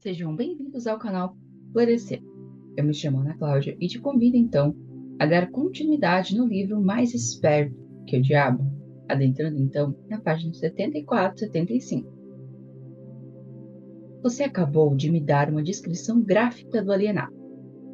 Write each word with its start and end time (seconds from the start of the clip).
Sejam 0.00 0.34
bem-vindos 0.34 0.86
ao 0.86 0.98
canal 0.98 1.36
Florescer. 1.74 2.22
Eu 2.74 2.84
me 2.84 2.94
chamo 2.94 3.18
Ana 3.18 3.36
Cláudia 3.36 3.76
e 3.78 3.86
te 3.86 3.98
convido 3.98 4.34
então 4.34 4.74
a 5.18 5.26
dar 5.26 5.50
continuidade 5.50 6.34
no 6.34 6.46
livro 6.46 6.80
Mais 6.80 7.12
Esperto 7.12 7.76
que 8.06 8.16
o 8.16 8.22
Diabo, 8.22 8.64
adentrando 9.06 9.58
então 9.58 9.94
na 10.08 10.18
página 10.18 10.54
74 10.54 11.36
e 11.36 11.38
75. 11.48 12.10
Você 14.22 14.42
acabou 14.42 14.96
de 14.96 15.10
me 15.10 15.20
dar 15.20 15.50
uma 15.50 15.62
descrição 15.62 16.22
gráfica 16.22 16.82
do 16.82 16.92
alienado. 16.92 17.36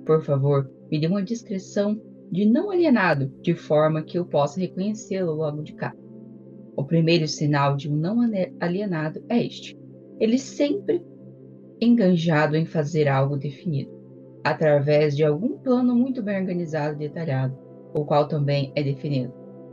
Por 0.06 0.22
favor, 0.22 0.70
me 0.88 1.00
dê 1.00 1.08
uma 1.08 1.24
descrição 1.24 2.00
de 2.30 2.46
não 2.46 2.70
alienado, 2.70 3.34
de 3.42 3.56
forma 3.56 4.04
que 4.04 4.16
eu 4.16 4.24
possa 4.24 4.60
reconhecê-lo 4.60 5.34
logo 5.34 5.60
de 5.60 5.74
cá. 5.74 5.92
O 6.76 6.84
primeiro 6.84 7.26
sinal 7.26 7.76
de 7.76 7.90
um 7.90 7.96
não 7.96 8.20
alienado 8.60 9.24
é 9.28 9.44
este. 9.44 9.76
Ele 10.20 10.38
sempre 10.38 11.02
enganjado 11.80 12.56
em 12.56 12.64
fazer 12.64 13.08
algo 13.08 13.36
definido, 13.36 13.90
através 14.44 15.16
de 15.16 15.24
algum 15.24 15.58
plano 15.58 15.94
muito 15.94 16.22
bem 16.22 16.40
organizado 16.40 16.94
e 16.94 17.08
detalhado, 17.08 17.56
o 17.94 18.04
qual 18.04 18.26
também 18.28 18.72
é 18.74 18.82
definido. 18.82 19.32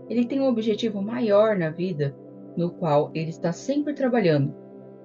Ele 0.10 0.26
tem 0.26 0.42
um 0.42 0.48
objetivo 0.48 1.02
maior 1.02 1.58
na 1.58 1.70
vida, 1.70 2.16
no 2.58 2.72
qual 2.72 3.10
ele 3.14 3.30
está 3.30 3.52
sempre 3.52 3.94
trabalhando, 3.94 4.54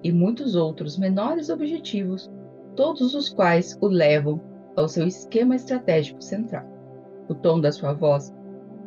e 0.03 0.11
muitos 0.11 0.55
outros 0.55 0.97
menores 0.97 1.49
objetivos, 1.49 2.29
todos 2.75 3.13
os 3.13 3.29
quais 3.29 3.77
o 3.81 3.87
levam 3.87 4.41
ao 4.75 4.87
seu 4.87 5.07
esquema 5.07 5.55
estratégico 5.55 6.21
central. 6.21 6.65
O 7.27 7.35
tom 7.35 7.59
da 7.59 7.71
sua 7.71 7.93
voz 7.93 8.33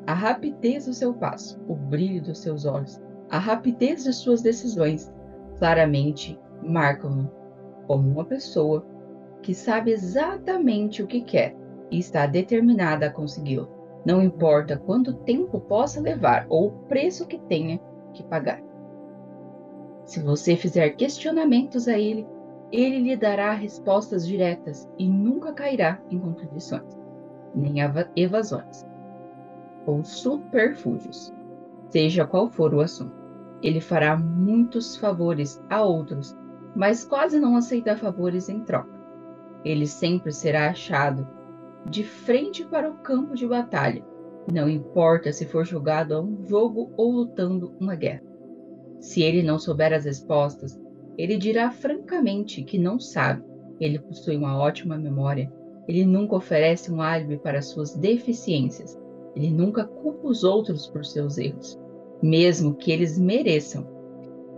a 0.07 0.15
rapidez 0.15 0.87
do 0.87 0.93
seu 0.93 1.15
passo, 1.15 1.61
o 1.69 1.77
brilho 1.77 2.23
dos 2.23 2.39
seus 2.39 2.65
olhos, 2.65 3.01
a 3.31 3.39
rapidez 3.39 4.05
de 4.05 4.13
suas 4.13 4.43
decisões 4.43 5.13
claramente 5.59 6.39
marcam-no 6.63 7.31
como 7.87 8.09
uma 8.09 8.25
pessoa 8.25 8.85
que 9.43 9.55
sabe 9.55 9.91
exatamente 9.91 11.03
o 11.03 11.07
que 11.07 11.21
quer 11.21 11.57
e 11.91 11.99
está 11.99 12.27
determinada 12.27 13.07
a 13.07 13.11
consegui-lo. 13.11 13.69
Não 14.05 14.23
importa 14.23 14.77
quanto 14.77 15.13
tempo 15.13 15.61
possa 15.61 16.01
levar 16.01 16.47
ou 16.49 16.69
o 16.69 16.73
preço 16.89 17.27
que 17.27 17.39
tenha 17.39 17.81
que 18.13 18.23
pagar. 18.23 18.63
Se 20.05 20.21
você 20.21 20.57
fizer 20.57 20.91
questionamentos 20.91 21.87
a 21.87 21.99
ele, 21.99 22.27
ele 22.73 22.99
lhe 22.99 23.17
dará 23.17 23.53
respostas 23.53 24.27
diretas 24.27 24.89
e 24.99 25.09
nunca 25.09 25.53
cairá 25.53 26.01
em 26.11 26.19
contradições, 26.19 26.99
nem 27.55 27.77
evasões 28.17 28.87
ou 29.87 30.03
superfúgios, 30.05 31.33
seja 31.91 32.27
qual 32.27 32.49
for 32.49 32.75
o 32.75 32.81
assunto. 32.81 33.21
Ele 33.63 33.81
fará 33.81 34.17
muitos 34.17 34.97
favores 34.97 35.63
a 35.71 35.83
outros, 35.83 36.37
mas 36.75 37.05
quase 37.05 37.39
não 37.39 37.57
aceita 37.57 37.97
favores 37.97 38.49
em 38.49 38.61
troca. 38.61 38.93
Ele 39.65 39.87
sempre 39.87 40.33
será 40.33 40.71
achado 40.71 41.27
de 41.89 42.05
frente 42.05 42.65
para 42.65 42.91
o 42.91 42.99
campo 42.99 43.35
de 43.35 43.47
batalha, 43.47 44.05
não 44.51 44.69
importa 44.69 45.33
se 45.33 45.47
for 45.47 45.65
jogado 45.65 46.15
a 46.15 46.21
um 46.21 46.45
jogo 46.45 46.91
ou 46.97 47.13
lutando 47.13 47.73
uma 47.79 47.95
guerra. 47.95 48.23
Se 48.99 49.23
ele 49.23 49.43
não 49.43 49.59
souber 49.59 49.93
as 49.93 50.05
respostas, 50.05 50.81
ele 51.17 51.37
dirá 51.37 51.71
francamente 51.71 52.63
que 52.63 52.79
não 52.79 52.99
sabe. 52.99 53.45
Ele 53.79 53.99
possui 53.99 54.37
uma 54.37 54.59
ótima 54.59 54.97
memória. 54.97 55.53
Ele 55.87 56.05
nunca 56.05 56.37
oferece 56.37 56.93
um 56.93 57.03
álibi 57.03 57.37
para 57.37 57.63
suas 57.63 57.95
deficiências. 57.95 58.99
Ele 59.35 59.51
nunca 59.51 59.85
culpa 59.85 60.29
os 60.29 60.45
outros 60.45 60.87
por 60.87 61.05
seus 61.05 61.39
erros, 61.39 61.79
mesmo 62.23 62.75
que 62.75 62.93
eles 62.93 63.19
mereçam. 63.19 63.87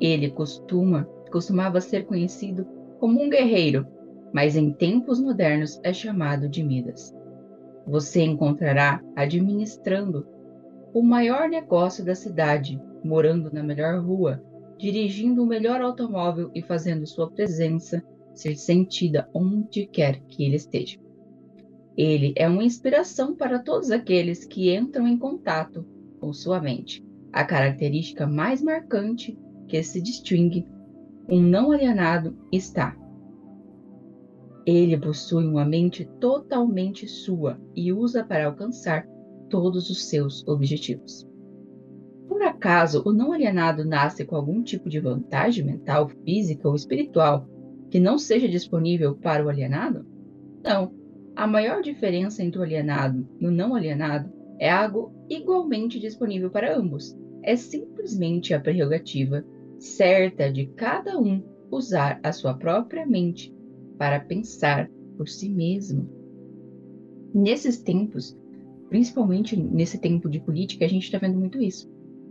Ele 0.01 0.31
costuma, 0.31 1.09
costumava 1.35 1.81
ser 1.81 2.07
conhecido 2.07 2.65
como 3.01 3.21
um 3.21 3.29
guerreiro, 3.29 3.85
mas 4.33 4.55
em 4.55 4.73
tempos 4.73 5.21
modernos 5.21 5.81
é 5.83 5.93
chamado 5.93 6.49
de 6.49 6.63
Midas. 6.63 7.13
Você 7.85 8.23
encontrará 8.23 9.03
administrando 9.17 10.29
o 10.95 11.03
maior 11.03 11.49
negócio 11.49 12.05
da 12.05 12.15
cidade, 12.15 12.81
morando 13.03 13.53
na 13.53 13.65
melhor 13.65 14.01
rua, 14.01 14.41
dirigindo 14.79 15.43
o 15.43 15.47
melhor 15.47 15.81
automóvel 15.81 16.53
e 16.55 16.63
fazendo 16.63 17.05
sua 17.05 17.29
presença 17.29 18.01
ser 18.33 18.55
sentida 18.55 19.29
onde 19.35 19.87
quer 19.87 20.21
que 20.29 20.45
ele 20.45 20.55
esteja. 20.55 21.01
Ele 21.97 22.33
é 22.37 22.47
uma 22.47 22.63
inspiração 22.63 23.35
para 23.35 23.59
todos 23.59 23.91
aqueles 23.91 24.45
que 24.45 24.73
entram 24.73 25.09
em 25.09 25.19
contato 25.19 25.85
com 26.21 26.33
sua 26.33 26.61
mente. 26.61 27.05
A 27.33 27.45
característica 27.45 28.25
mais 28.25 28.63
marcante 28.63 29.37
que 29.67 29.83
se 29.83 30.01
distingue 30.01 30.65
um 31.29 31.41
não 31.41 31.73
alienado 31.73 32.37
está. 32.53 32.97
Ele 34.67 34.97
possui 34.97 35.47
uma 35.47 35.65
mente 35.65 36.05
totalmente 36.21 37.07
sua 37.07 37.61
e 37.75 37.93
usa 37.93 38.25
para 38.25 38.47
alcançar 38.47 39.07
todos 39.51 39.91
os 39.91 40.07
seus 40.07 40.47
objetivos. 40.47 41.27
Por 42.29 42.43
acaso 42.43 43.03
o 43.05 43.13
não 43.13 43.33
alienado 43.33 43.85
nasce 43.85 44.25
com 44.25 44.37
algum 44.37 44.63
tipo 44.63 44.89
de 44.89 45.01
vantagem 45.01 45.65
mental, 45.65 46.09
física 46.25 46.69
ou 46.69 46.75
espiritual 46.75 47.47
que 47.91 48.01
não 48.01 48.19
seja 48.19 48.49
disponível 48.49 49.15
para 49.15 49.45
o 49.45 49.49
alienado? 49.49 50.07
Não 50.63 51.05
a 51.37 51.49
maior 51.49 51.83
diferença 51.83 52.45
entre 52.45 52.61
o 52.61 52.63
alienado 52.63 53.27
e 53.41 53.47
o 53.47 53.51
não 53.51 53.75
alienado 53.75 54.31
é 54.59 54.71
algo 54.71 55.13
igualmente 55.29 55.99
disponível 55.99 56.49
para 56.49 56.77
ambos. 56.77 57.17
É 57.43 57.57
simplesmente 57.57 58.55
a 58.55 58.61
prerrogativa 58.61 59.45
certa 59.85 60.51
de 60.51 60.67
cada 60.67 61.19
um 61.19 61.43
usar 61.71 62.21
a 62.23 62.33
sua 62.33 62.55
própria 62.55 63.07
mente 63.07 63.55
para 63.99 64.21
pensar 64.21 64.91
por 65.17 65.29
si 65.29 65.49
mesmo. 65.49 66.09
Nesses 67.35 67.79
tempos, 67.79 68.37
principalmente 68.89 69.57
nesse 69.57 69.99
tempo 69.99 70.29
de 70.29 70.41
política, 70.41 70.85
a 70.85 70.89
gente 70.89 71.05
está 71.05 71.19
vendo 71.19 71.39
muito 71.39 71.61
isso. 71.61 71.91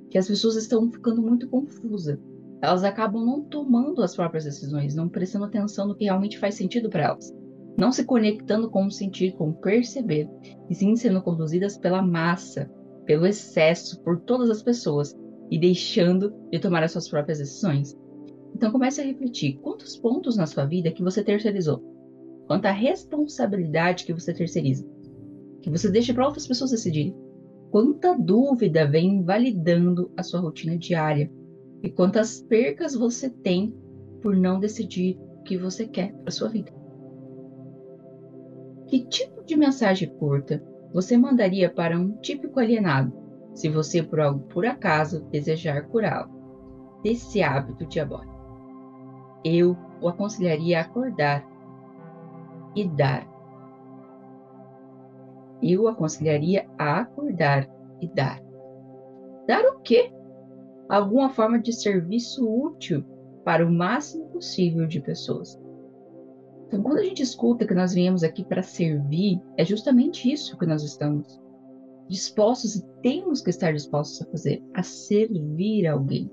Que 0.10 0.18
as 0.18 0.28
pessoas 0.28 0.56
estão 0.56 0.90
ficando 0.92 1.22
muito 1.22 1.50
confusas. 1.50 2.20
Elas 2.62 2.84
acabam 2.84 3.26
não 3.26 3.42
tomando 3.42 4.02
as 4.02 4.16
próprias 4.16 4.46
decisões, 4.46 4.96
não 4.96 5.10
prestando 5.10 5.46
atenção 5.46 5.88
no 5.88 5.96
que 5.96 6.06
realmente 6.06 6.38
faz 6.38 6.56
sentido 6.56 6.90
para 6.90 7.04
elas 7.04 7.34
não 7.78 7.92
se 7.92 8.06
conectando 8.06 8.70
com 8.70 8.86
o 8.86 8.92
sentir, 8.92 9.34
com 9.34 9.50
o 9.50 9.54
perceber, 9.54 10.30
e 10.70 10.76
sim 10.76 10.96
sendo 10.96 11.22
conduzidas 11.22 11.78
pela 11.78 12.02
massa, 12.02 12.70
pelo 13.06 13.26
excesso, 13.26 14.00
por 14.02 14.20
todas 14.22 14.50
as 14.50 14.62
pessoas, 14.62 15.16
e 15.54 15.60
deixando 15.60 16.34
de 16.50 16.58
tomar 16.58 16.82
as 16.82 16.94
suas 16.94 17.08
próprias 17.08 17.38
decisões. 17.38 17.96
Então 18.56 18.72
comece 18.72 19.00
a 19.00 19.04
refletir 19.04 19.60
quantos 19.60 19.96
pontos 19.96 20.36
na 20.36 20.48
sua 20.48 20.66
vida 20.66 20.92
que 20.92 21.04
você 21.04 21.24
terceirizou, 21.24 21.78
quanta 22.48 22.72
responsabilidade 22.72 24.04
que 24.04 24.14
você 24.14 24.34
terceiriza, 24.34 24.84
que 25.62 25.70
você 25.70 25.92
deixa 25.92 26.12
para 26.12 26.26
outras 26.26 26.48
pessoas 26.48 26.72
decidirem, 26.72 27.16
quanta 27.70 28.18
dúvida 28.18 28.88
vem 28.88 29.18
invalidando 29.18 30.12
a 30.18 30.24
sua 30.24 30.40
rotina 30.40 30.76
diária? 30.76 31.32
E 31.84 31.90
quantas 31.92 32.42
percas 32.42 32.96
você 32.96 33.30
tem 33.30 33.76
por 34.24 34.36
não 34.36 34.60
decidir 34.60 35.20
o 35.40 35.44
que 35.44 35.56
você 35.56 35.86
quer 35.86 36.16
para 36.16 36.32
sua 36.32 36.50
vida. 36.50 36.72
Que 38.88 39.06
tipo 39.06 39.46
de 39.46 39.56
mensagem 39.56 40.10
curta 40.18 40.64
você 40.92 41.16
mandaria 41.16 41.70
para 41.70 42.00
um 42.00 42.14
típico 42.22 42.60
alienado 42.60 43.23
se 43.54 43.70
você 43.70 44.02
por 44.02 44.20
algo 44.20 44.40
por 44.48 44.66
acaso 44.66 45.24
desejar 45.26 45.84
curá-lo 45.88 46.32
desse 47.04 47.42
hábito 47.42 47.86
diabólico? 47.86 48.34
Eu 49.44 49.78
o 50.02 50.08
aconselharia 50.08 50.80
a 50.80 50.82
acordar 50.82 51.46
e 52.76 52.88
dar. 52.88 53.28
Eu 55.62 55.84
o 55.84 55.88
aconselharia 55.88 56.68
a 56.78 57.02
acordar 57.02 57.70
e 58.02 58.08
dar. 58.08 58.42
Dar 59.48 59.64
o 59.66 59.80
quê? 59.80 60.12
Alguma 60.90 61.30
forma 61.30 61.60
de 61.60 61.74
serviço 61.74 62.48
útil 62.48 63.04
para 63.44 63.66
o 63.66 63.72
máximo 63.72 64.26
possível 64.28 64.88
de 64.88 65.00
pessoas. 65.00 65.60
Então, 66.68 66.82
quando 66.82 67.00
a 67.00 67.04
gente 67.04 67.22
escuta 67.22 67.68
que 67.68 67.74
nós 67.74 67.94
viemos 67.94 68.24
aqui 68.24 68.44
para 68.44 68.64
servir, 68.64 69.42
é 69.58 69.64
justamente 69.64 70.32
isso 70.32 70.58
que 70.58 70.66
nós 70.66 70.84
estamos 70.84 71.43
dispostos 72.10 72.76
e 72.76 72.86
temos 73.02 73.42
que 73.42 73.50
estar 73.50 73.74
dispostos 73.74 74.22
a 74.22 74.32
fazer, 74.32 74.64
a 74.74 74.84
servir 74.84 75.88
alguém. 75.88 76.30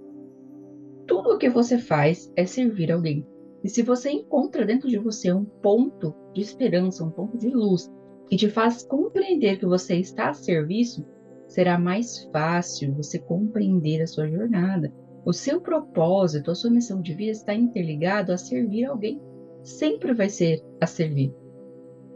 Tudo 1.07 1.31
o 1.31 1.39
que 1.39 1.49
você 1.49 1.79
faz 1.79 2.31
é 2.37 2.47
servir 2.47 2.93
alguém. 2.93 3.27
E 3.63 3.69
se 3.69 3.83
você 3.83 4.11
encontra 4.11 4.65
dentro 4.65 4.89
de 4.89 4.99
você 4.99 5.33
um 5.33 5.45
ponto 5.45 6.15
de 6.35 6.41
esperança, 6.41 7.05
um 7.05 7.11
ponto 7.11 7.37
de 7.37 7.49
luz, 7.49 7.91
que 8.29 8.37
te 8.37 8.49
faz 8.49 8.83
compreender 8.83 9.59
que 9.59 9.67
você 9.67 9.97
está 9.97 10.31
a 10.31 10.35
serviço, 10.35 11.05
será 11.47 11.79
mais 11.79 12.25
fácil 12.33 12.95
você 12.95 13.19
compreender 13.19 14.03
a 14.03 14.07
sua 14.07 14.29
jornada. 14.29 14.93
O 15.27 15.33
seu 15.33 15.61
propósito, 15.61 16.51
a 16.51 16.55
sua 16.55 16.71
missão 16.71 17.03
de 17.03 17.13
vida 17.13 17.33
está 17.33 17.55
interligado 17.55 18.33
a 18.33 18.39
servir 18.39 18.85
alguém 18.85 19.21
sempre 19.63 20.15
vai 20.15 20.29
ser 20.29 20.65
a 20.81 20.87
servir. 20.87 21.35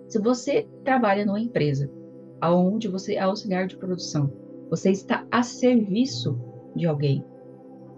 Se 0.08 0.18
você 0.18 0.66
trabalha 0.84 1.24
numa 1.24 1.40
empresa 1.40 1.90
onde 2.52 2.88
você 2.88 3.14
é 3.14 3.20
auxiliar 3.20 3.66
de 3.66 3.76
produção, 3.76 4.32
você 4.70 4.90
está 4.90 5.26
a 5.30 5.42
serviço 5.42 6.38
de 6.74 6.86
alguém. 6.86 7.24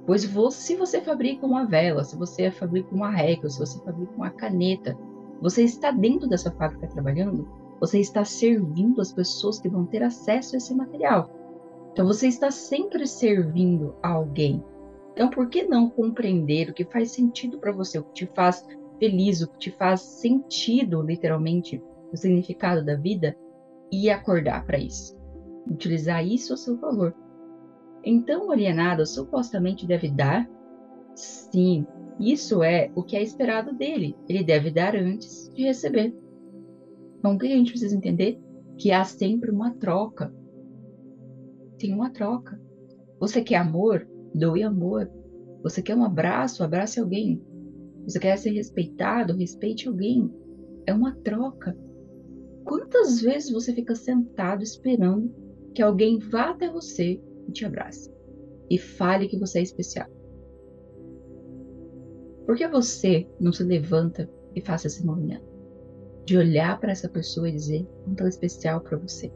Pois 0.06 0.24
você, 0.24 0.60
se 0.60 0.76
você 0.76 1.00
fabrica 1.00 1.44
uma 1.44 1.64
vela, 1.64 2.04
se 2.04 2.16
você 2.16 2.50
fabrica 2.50 2.94
uma 2.94 3.10
régua, 3.10 3.48
se 3.50 3.58
você 3.58 3.78
fabrica 3.80 4.12
uma 4.14 4.30
caneta, 4.30 4.96
você 5.40 5.62
está 5.64 5.90
dentro 5.90 6.28
dessa 6.28 6.50
fábrica 6.52 6.86
trabalhando, 6.86 7.48
você 7.80 7.98
está 7.98 8.24
servindo 8.24 9.00
as 9.00 9.12
pessoas 9.12 9.58
que 9.58 9.68
vão 9.68 9.84
ter 9.84 10.02
acesso 10.02 10.54
a 10.54 10.58
esse 10.58 10.74
material. 10.74 11.30
Então 11.92 12.06
você 12.06 12.28
está 12.28 12.50
sempre 12.50 13.06
servindo 13.06 13.94
a 14.02 14.10
alguém. 14.10 14.62
Então 15.12 15.28
por 15.28 15.48
que 15.48 15.64
não 15.64 15.90
compreender 15.90 16.70
o 16.70 16.74
que 16.74 16.84
faz 16.84 17.10
sentido 17.10 17.58
para 17.58 17.72
você, 17.72 17.98
o 17.98 18.04
que 18.04 18.12
te 18.12 18.26
faz 18.26 18.64
feliz, 18.98 19.40
o 19.40 19.48
que 19.48 19.58
te 19.58 19.70
faz 19.72 20.00
sentido, 20.02 21.02
literalmente, 21.02 21.82
o 22.12 22.16
significado 22.16 22.84
da 22.84 22.94
vida 22.94 23.36
e 23.90 24.10
acordar 24.10 24.64
para 24.66 24.78
isso? 24.78 25.16
Utilizar 25.66 26.26
isso 26.26 26.54
a 26.54 26.56
seu 26.56 26.78
favor. 26.78 27.14
Então 28.04 28.48
o 28.48 28.50
alienado 28.52 29.04
supostamente 29.06 29.86
deve 29.86 30.10
dar? 30.10 30.48
Sim, 31.14 31.86
isso 32.18 32.62
é 32.62 32.90
o 32.94 33.02
que 33.02 33.16
é 33.16 33.22
esperado 33.22 33.74
dele. 33.74 34.16
Ele 34.28 34.42
deve 34.42 34.70
dar 34.70 34.96
antes 34.96 35.50
de 35.54 35.64
receber. 35.64 36.14
Então, 37.18 37.34
o 37.34 37.38
que 37.38 37.46
a 37.46 37.56
gente 37.56 37.72
precisa 37.72 37.96
entender? 37.96 38.40
Que 38.78 38.90
há 38.90 39.04
sempre 39.04 39.50
uma 39.50 39.74
troca. 39.74 40.32
Tem 41.78 41.92
uma 41.92 42.10
troca. 42.10 42.60
Você 43.20 43.42
quer 43.42 43.56
amor? 43.56 44.08
Doe 44.34 44.62
amor. 44.62 45.10
Você 45.62 45.82
quer 45.82 45.94
um 45.96 46.04
abraço? 46.04 46.62
Abrace 46.62 47.00
alguém. 47.00 47.42
Você 48.04 48.18
quer 48.18 48.36
ser 48.38 48.50
respeitado? 48.50 49.36
Respeite 49.36 49.88
alguém. 49.88 50.30
É 50.86 50.94
uma 50.94 51.14
troca. 51.16 51.76
Quantas 52.66 53.20
vezes 53.20 53.52
você 53.52 53.72
fica 53.72 53.94
sentado 53.94 54.60
esperando 54.60 55.32
que 55.72 55.80
alguém 55.80 56.18
vá 56.18 56.50
até 56.50 56.68
você 56.68 57.22
e 57.46 57.52
te 57.52 57.64
abrace 57.64 58.12
e 58.68 58.76
fale 58.76 59.28
que 59.28 59.38
você 59.38 59.60
é 59.60 59.62
especial? 59.62 60.08
Por 62.44 62.56
que 62.56 62.66
você 62.66 63.24
não 63.38 63.52
se 63.52 63.62
levanta 63.62 64.28
e 64.52 64.60
faça 64.60 64.88
esse 64.88 65.06
movimento? 65.06 65.46
De 66.24 66.36
olhar 66.36 66.80
para 66.80 66.90
essa 66.90 67.08
pessoa 67.08 67.48
e 67.48 67.52
dizer 67.52 67.86
quanto 68.04 68.18
ela 68.18 68.28
é 68.28 68.30
especial 68.30 68.80
para 68.80 68.98
você. 68.98 69.32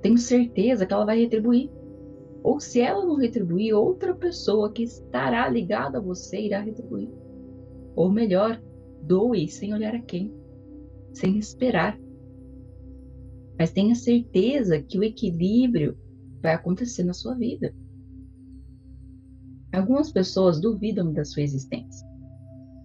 Tenho 0.00 0.16
certeza 0.16 0.86
que 0.86 0.94
ela 0.94 1.04
vai 1.04 1.18
retribuir. 1.18 1.68
Ou 2.44 2.60
se 2.60 2.80
ela 2.80 3.04
não 3.04 3.16
retribuir, 3.16 3.74
outra 3.74 4.14
pessoa 4.14 4.70
que 4.70 4.84
estará 4.84 5.48
ligada 5.48 5.98
a 5.98 6.00
você 6.00 6.40
irá 6.40 6.60
retribuir. 6.60 7.10
Ou 7.96 8.12
melhor, 8.12 8.62
doe 9.02 9.48
sem 9.48 9.74
olhar 9.74 9.96
a 9.96 10.00
quem, 10.00 10.32
sem 11.12 11.36
esperar. 11.36 11.98
Mas 13.58 13.70
tenha 13.72 13.94
certeza 13.94 14.80
que 14.80 14.98
o 14.98 15.04
equilíbrio 15.04 15.98
vai 16.42 16.54
acontecer 16.54 17.02
na 17.02 17.12
sua 17.12 17.34
vida. 17.34 17.74
Algumas 19.72 20.10
pessoas 20.10 20.60
duvidam 20.60 21.12
da 21.12 21.24
sua 21.24 21.42
existência. 21.42 22.06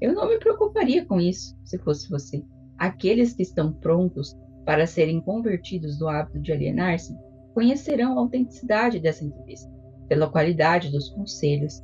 Eu 0.02 0.14
não 0.14 0.28
me 0.28 0.38
preocuparia 0.38 1.06
com 1.06 1.20
isso 1.20 1.56
se 1.64 1.78
fosse 1.80 2.10
você. 2.10 2.44
Aqueles 2.78 3.34
que 3.34 3.44
estão 3.44 3.72
prontos 3.72 4.36
para 4.66 4.86
serem 4.86 5.22
convertidos 5.22 5.98
do 5.98 6.08
hábito 6.08 6.40
de 6.40 6.52
alienar-se 6.52 7.16
conhecerão 7.54 8.18
a 8.18 8.22
autenticidade 8.22 9.00
dessa 9.00 9.24
entrevista, 9.24 9.72
pela 10.10 10.30
qualidade 10.30 10.92
dos 10.92 11.10
conselhos 11.10 11.82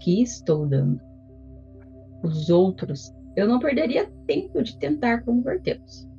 que 0.00 0.22
estou 0.22 0.66
dando. 0.66 1.00
Os 2.22 2.50
outros, 2.50 3.14
eu 3.36 3.46
não 3.46 3.58
perderia 3.58 4.10
tempo 4.26 4.62
de 4.62 4.76
tentar 4.78 5.22
convertê-los. 5.24 6.09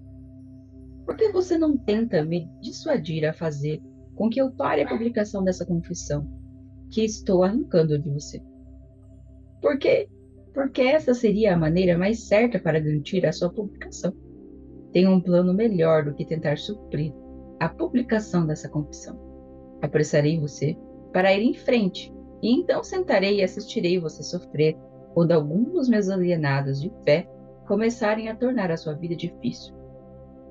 Por 1.11 1.17
que 1.17 1.29
você 1.33 1.57
não 1.57 1.77
tenta 1.77 2.23
me 2.23 2.49
dissuadir 2.61 3.25
a 3.25 3.33
fazer 3.33 3.81
com 4.15 4.29
que 4.29 4.39
eu 4.39 4.49
pare 4.49 4.81
a 4.81 4.87
publicação 4.87 5.43
dessa 5.43 5.65
confissão 5.65 6.25
que 6.89 7.03
estou 7.03 7.43
arrancando 7.43 7.99
de 7.99 8.09
você? 8.09 8.41
Porque 9.61 10.07
porque 10.53 10.81
essa 10.81 11.13
seria 11.13 11.53
a 11.53 11.57
maneira 11.57 11.97
mais 11.97 12.29
certa 12.29 12.57
para 12.59 12.79
garantir 12.79 13.25
a 13.25 13.33
sua 13.33 13.51
publicação. 13.51 14.13
Tenho 14.93 15.11
um 15.11 15.19
plano 15.19 15.53
melhor 15.53 16.05
do 16.05 16.13
que 16.13 16.23
tentar 16.23 16.57
suprir 16.57 17.13
a 17.59 17.67
publicação 17.67 18.47
dessa 18.47 18.69
confissão. 18.69 19.19
Apressarei 19.81 20.39
você 20.39 20.77
para 21.11 21.33
ir 21.33 21.43
em 21.43 21.53
frente, 21.53 22.09
e 22.41 22.53
então 22.53 22.85
sentarei 22.85 23.39
e 23.39 23.43
assistirei 23.43 23.99
você 23.99 24.23
sofrer 24.23 24.77
quando 25.13 25.33
alguns 25.33 25.73
dos 25.73 25.89
meus 25.89 26.07
alienados 26.07 26.81
de 26.81 26.89
fé 27.03 27.29
começarem 27.67 28.29
a 28.29 28.35
tornar 28.35 28.71
a 28.71 28.77
sua 28.77 28.93
vida 28.93 29.15
difícil. 29.15 29.80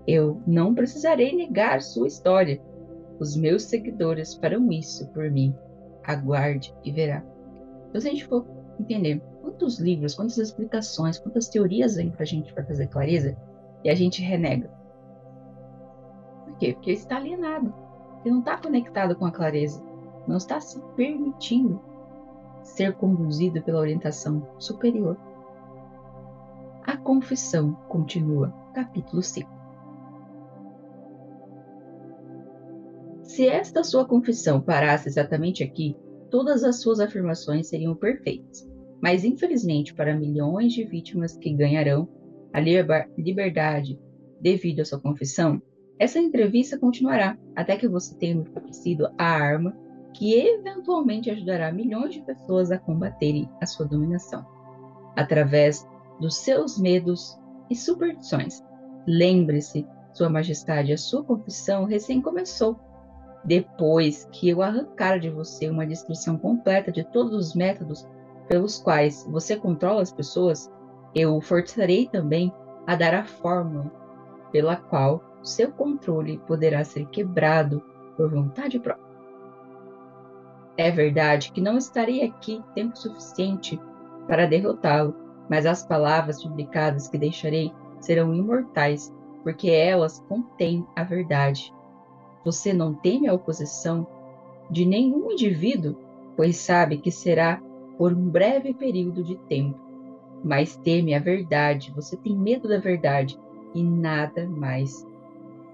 Eu 0.06 0.41
não 0.47 0.75
precisarei 0.75 1.35
negar 1.35 1.82
sua 1.82 2.06
história. 2.06 2.61
Os 3.19 3.37
meus 3.37 3.64
seguidores 3.64 4.35
farão 4.35 4.70
isso 4.73 5.06
por 5.08 5.31
mim. 5.31 5.55
Aguarde 6.05 6.75
e 6.85 6.91
verá. 6.91 7.23
Então, 7.88 8.00
se 8.00 8.08
a 8.08 8.11
gente 8.11 8.26
for 8.26 8.47
entender 8.79 9.20
quantos 9.43 9.79
livros, 9.79 10.14
quantas 10.14 10.38
explicações, 10.38 11.19
quantas 11.19 11.49
teorias 11.49 11.97
vem 11.97 12.11
para 12.11 12.23
a 12.23 12.26
gente 12.26 12.52
para 12.52 12.64
fazer 12.64 12.87
clareza 12.87 13.37
e 13.85 13.91
a 13.91 13.94
gente 13.94 14.23
renega. 14.23 14.70
Por 16.44 16.56
quê? 16.56 16.73
Porque 16.73 16.93
está 16.93 17.17
alienado. 17.17 17.73
Ele 18.25 18.32
não 18.32 18.41
está 18.41 18.56
conectado 18.56 19.14
com 19.14 19.26
a 19.26 19.31
clareza. 19.31 19.82
Não 20.26 20.37
está 20.37 20.61
se 20.61 20.81
permitindo 20.97 21.81
ser 22.62 22.94
conduzido 22.94 23.62
pela 23.62 23.81
orientação 23.81 24.47
superior. 24.58 25.17
A 26.87 26.97
confissão 26.97 27.73
continua, 27.88 28.52
capítulo 28.75 29.23
5. 29.23 29.60
Se 33.31 33.47
esta 33.47 33.85
sua 33.85 34.05
confissão 34.05 34.61
parasse 34.61 35.09
exatamente 35.09 35.62
aqui, 35.62 35.97
todas 36.32 36.65
as 36.65 36.81
suas 36.81 36.99
afirmações 36.99 37.69
seriam 37.69 37.94
perfeitas. 37.94 38.69
Mas, 39.00 39.25
infelizmente, 39.25 39.94
para 39.94 40.17
milhões 40.17 40.73
de 40.73 40.82
vítimas 40.85 41.37
que 41.37 41.55
ganharão 41.55 42.09
a 42.53 42.59
liberdade 43.17 44.00
devido 44.41 44.81
à 44.81 44.85
sua 44.85 45.00
confissão, 45.00 45.62
essa 45.97 46.19
entrevista 46.19 46.77
continuará 46.77 47.38
até 47.55 47.77
que 47.77 47.87
você 47.87 48.17
tenha 48.17 48.35
me 48.35 48.47
fornecido 48.47 49.09
a 49.17 49.25
arma 49.25 49.79
que 50.12 50.35
eventualmente 50.35 51.31
ajudará 51.31 51.73
milhões 51.73 52.15
de 52.15 52.23
pessoas 52.23 52.73
a 52.73 52.79
combaterem 52.79 53.49
a 53.62 53.67
sua 53.67 53.87
dominação, 53.87 54.44
através 55.15 55.87
dos 56.21 56.37
seus 56.38 56.76
medos 56.81 57.38
e 57.71 57.76
superstições. 57.76 58.61
Lembre-se, 59.06 59.87
Sua 60.15 60.29
Majestade, 60.29 60.93
a 60.93 60.99
sua 60.99 61.23
confissão 61.23 61.85
recém 61.85 62.21
começou. 62.21 62.90
Depois 63.45 64.29
que 64.33 64.49
eu 64.49 64.63
arrancar 64.63 65.19
de 65.19 65.31
você 65.31 65.69
uma 65.69 65.87
descrição 65.87 66.37
completa 66.37 66.93
de 66.93 67.05
todos 67.05 67.33
os 67.33 67.55
métodos 67.55 68.07
pelos 68.49 68.79
quais 68.79 69.27
você 69.31 69.57
controla 69.57 70.03
as 70.03 70.13
pessoas, 70.13 70.71
eu 71.15 71.37
o 71.37 71.41
forçarei 71.41 72.09
também 72.09 72.53
a 72.87 72.95
dar 72.97 73.14
a 73.14 73.25
fórmula 73.25 73.91
pela 74.53 74.76
qual 74.76 75.23
seu 75.43 75.71
controle 75.73 76.38
poderá 76.47 76.85
ser 76.85 77.07
quebrado 77.07 77.83
por 78.17 78.31
vontade 78.31 78.79
própria. 78.79 79.11
É 80.76 80.91
verdade 80.91 81.53
que 81.53 81.61
não 81.61 81.79
estarei 81.79 82.25
aqui 82.25 82.62
tempo 82.75 82.97
suficiente 82.97 83.81
para 84.26 84.47
derrotá-lo, 84.47 85.14
mas 85.49 85.67
as 85.67 85.85
palavras 85.85 86.43
publicadas 86.43 87.09
que 87.09 87.19
deixarei 87.19 87.73
serão 88.00 88.35
imortais, 88.35 89.12
porque 89.43 89.71
elas 89.71 90.21
contêm 90.29 90.87
a 90.97 91.03
verdade. 91.03 91.73
Você 92.44 92.73
não 92.73 92.94
teme 92.94 93.28
a 93.28 93.35
oposição 93.35 94.06
de 94.70 94.85
nenhum 94.85 95.30
indivíduo, 95.30 95.97
pois 96.37 96.56
sabe 96.56 96.99
que 96.99 97.11
será 97.11 97.61
por 97.99 98.12
um 98.12 98.28
breve 98.30 98.73
período 98.73 99.23
de 99.23 99.37
tempo, 99.37 99.78
mas 100.42 100.76
teme 100.76 101.14
a 101.14 101.18
verdade, 101.18 101.92
você 101.94 102.16
tem 102.16 102.35
medo 102.35 102.66
da 102.66 102.78
verdade 102.78 103.38
e 103.75 103.82
nada 103.82 104.49
mais. 104.49 105.06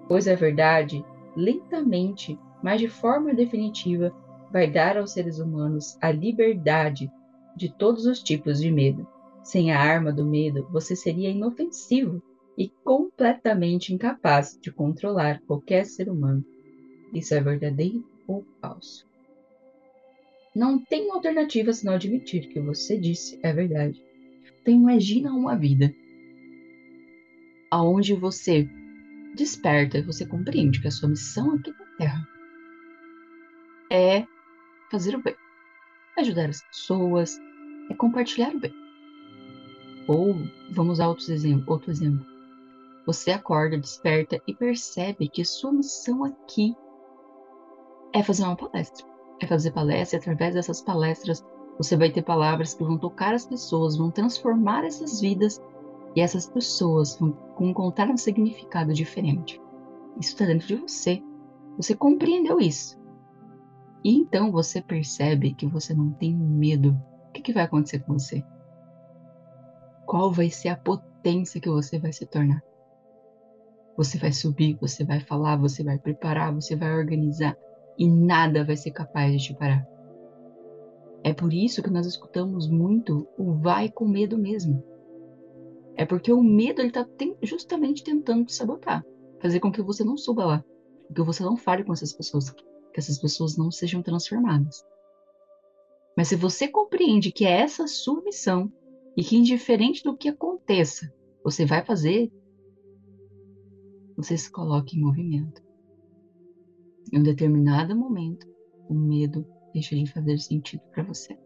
Pois 0.08 0.26
a 0.26 0.35
verdade, 0.35 1.04
lentamente, 1.37 2.38
mas 2.62 2.80
de 2.80 2.88
forma 2.88 3.32
definitiva, 3.32 4.12
vai 4.50 4.68
dar 4.68 4.96
aos 4.96 5.12
seres 5.12 5.38
humanos 5.38 5.96
a 6.00 6.11
liberdade 6.11 7.11
de 7.56 7.73
todos 7.73 8.06
os 8.06 8.23
tipos 8.23 8.61
de 8.61 8.70
medo. 8.70 9.06
Sem 9.42 9.70
a 9.70 9.80
arma 9.80 10.12
do 10.12 10.25
medo, 10.25 10.66
você 10.73 10.96
seria 10.96 11.30
inofensivo 11.30 12.20
e 12.58 12.68
completamente 12.82 13.94
incapaz 13.94 14.58
de 14.61 14.73
controlar 14.73 15.40
qualquer 15.46 15.85
ser 15.85 16.08
humano. 16.08 16.44
Isso 17.16 17.32
é 17.32 17.40
verdadeiro 17.40 18.06
ou 18.28 18.44
falso? 18.61 19.06
Não 20.54 20.78
tem 20.78 21.11
alternativa 21.11 21.73
senão 21.73 21.94
admitir 21.94 22.49
que 22.49 22.61
você 22.61 22.99
disse 22.99 23.40
é 23.42 23.54
verdade. 23.54 24.02
Então 24.61 24.75
imagina 24.75 25.32
uma 25.32 25.56
vida 25.56 25.94
aonde 27.70 28.14
você 28.14 28.68
desperta, 29.35 30.02
você 30.02 30.26
compreende 30.26 30.78
que 30.78 30.88
a 30.88 30.90
sua 30.90 31.08
missão 31.08 31.54
aqui 31.54 31.70
na 31.70 31.87
Terra 31.96 32.28
é 33.90 34.26
fazer 34.90 35.14
o 35.14 35.23
bem, 35.23 35.35
ajudar 36.18 36.50
as 36.50 36.61
pessoas, 36.64 37.38
é 37.88 37.94
compartilhar 37.94 38.54
o 38.54 38.61
bem. 38.61 38.75
Ou 40.06 40.35
vamos 40.70 40.94
usar 40.94 41.08
outros 41.08 41.30
exemplos, 41.30 41.68
outro 41.68 41.90
exemplo. 41.90 42.26
Você 43.06 43.30
acorda, 43.30 43.78
desperta 43.78 44.38
e 44.46 44.54
percebe 44.54 45.28
que 45.28 45.46
sua 45.46 45.73
missão 45.73 46.23
aqui 46.23 46.76
é 48.18 48.23
fazer 48.23 48.44
uma 48.44 48.56
palestra 48.56 49.06
é 49.40 49.46
fazer 49.46 49.70
palestra 49.73 50.16
e 50.16 50.20
através 50.20 50.54
dessas 50.54 50.80
palestras 50.80 51.44
Você 51.78 51.94
vai 51.94 52.11
ter 52.11 52.23
palavras 52.23 52.73
que 52.73 52.82
vão 52.82 52.96
tocar 52.96 53.35
as 53.35 53.44
pessoas, 53.44 53.99
vão 53.99 54.11
transformar 54.11 54.82
essas 54.87 55.20
vidas 55.20 55.62
e 56.14 56.23
essas 56.23 56.49
pessoas 56.49 57.18
vão 57.18 57.37
encontrar 57.61 58.08
um 58.08 58.16
significado 58.16 58.94
diferente. 58.94 59.61
Isso 60.18 60.30
está 60.30 60.46
dentro 60.46 60.66
de 60.66 60.76
você. 60.76 61.23
Você 61.76 61.94
compreendeu 61.94 62.58
isso. 62.58 62.99
E 64.02 64.16
então 64.16 64.50
você 64.50 64.80
percebe 64.80 65.52
que 65.52 65.66
você 65.66 65.92
não 65.92 66.11
tem 66.12 66.35
medo. 66.35 66.99
O 67.28 67.32
que, 67.32 67.42
que 67.42 67.52
vai 67.52 67.64
acontecer 67.64 67.99
com 67.99 68.14
você? 68.14 68.42
Qual 70.06 70.32
vai 70.32 70.49
ser 70.49 70.70
a 70.70 70.76
potência 70.78 71.61
que 71.61 71.68
você 71.68 71.99
vai 71.99 72.14
se 72.14 72.25
tornar? 72.25 72.62
Você 73.99 74.16
vai 74.16 74.32
subir, 74.32 74.78
você 74.80 75.04
vai 75.04 75.20
falar, 75.20 75.56
você 75.56 75.85
vai 75.85 75.99
preparar, 75.99 76.54
você 76.54 76.75
vai 76.75 76.96
organizar 76.96 77.54
e 77.99 78.09
nada 78.09 78.65
vai 78.65 78.76
ser 78.76 78.91
capaz 78.91 79.33
de 79.33 79.49
te 79.49 79.55
parar. 79.55 79.87
É 81.23 81.33
por 81.33 81.53
isso 81.53 81.83
que 81.83 81.91
nós 81.91 82.07
escutamos 82.07 82.69
muito 82.69 83.26
o 83.37 83.55
vai 83.55 83.88
com 83.88 84.07
medo 84.07 84.38
mesmo. 84.38 84.83
É 85.97 86.05
porque 86.05 86.33
o 86.33 86.43
medo 86.43 86.81
ele 86.81 86.88
está 86.88 87.07
justamente 87.43 88.05
tentando 88.05 88.45
te 88.45 88.55
sabotar, 88.55 89.05
fazer 89.41 89.61
com 89.61 89.73
que 89.73 89.83
você 89.83 90.05
não 90.05 90.17
suba 90.17 90.45
lá, 90.45 90.65
que 91.12 91.23
você 91.23 91.43
não 91.43 91.57
fale 91.57 91.83
com 91.85 91.93
essas 91.93 92.12
pessoas, 92.12 92.50
que 92.50 93.00
essas 93.00 93.19
pessoas 93.19 93.57
não 93.57 93.71
sejam 93.71 94.03
transformadas. 94.03 94.85
Mas 96.17 96.29
se 96.29 96.37
você 96.37 96.69
compreende 96.69 97.33
que 97.33 97.45
é 97.45 97.61
essa 97.61 97.87
sua 97.87 98.23
missão 98.23 98.73
e 99.17 99.25
que 99.25 99.37
indiferente 99.37 100.05
do 100.05 100.17
que 100.17 100.29
aconteça, 100.29 101.12
você 101.43 101.67
vai 101.67 101.85
fazer, 101.85 102.31
você 104.17 104.37
se 104.37 104.50
coloca 104.50 104.95
em 104.95 105.00
movimento. 105.00 105.65
Em 107.13 107.21
um 107.21 107.23
determinado 107.23 107.95
momento, 107.95 108.47
o 108.89 108.95
medo 108.95 109.47
deixa 109.73 109.95
de 109.95 110.11
fazer 110.11 110.39
sentido 110.39 110.83
para 110.93 111.05
você. 111.05 111.39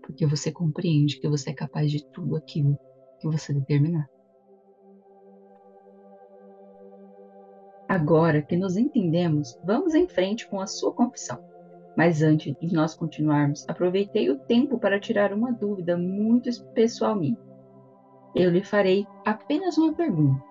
Porque 0.00 0.26
você 0.26 0.50
compreende 0.50 1.20
que 1.20 1.28
você 1.28 1.50
é 1.50 1.54
capaz 1.54 1.90
de 1.90 2.04
tudo 2.12 2.36
aquilo 2.36 2.78
que 3.20 3.28
você 3.28 3.52
determinar. 3.52 4.08
Agora 7.86 8.40
que 8.40 8.56
nos 8.56 8.76
entendemos, 8.76 9.58
vamos 9.64 9.94
em 9.94 10.08
frente 10.08 10.48
com 10.48 10.60
a 10.60 10.66
sua 10.66 10.92
confissão. 10.92 11.38
Mas 11.94 12.22
antes 12.22 12.54
de 12.58 12.72
nós 12.72 12.94
continuarmos, 12.94 13.68
aproveitei 13.68 14.30
o 14.30 14.38
tempo 14.38 14.78
para 14.78 14.98
tirar 14.98 15.34
uma 15.34 15.52
dúvida 15.52 15.98
muito 15.98 16.48
pessoal 16.72 17.14
minha. 17.14 17.36
Eu 18.34 18.50
lhe 18.50 18.64
farei 18.64 19.06
apenas 19.26 19.76
uma 19.76 19.92
pergunta 19.92 20.42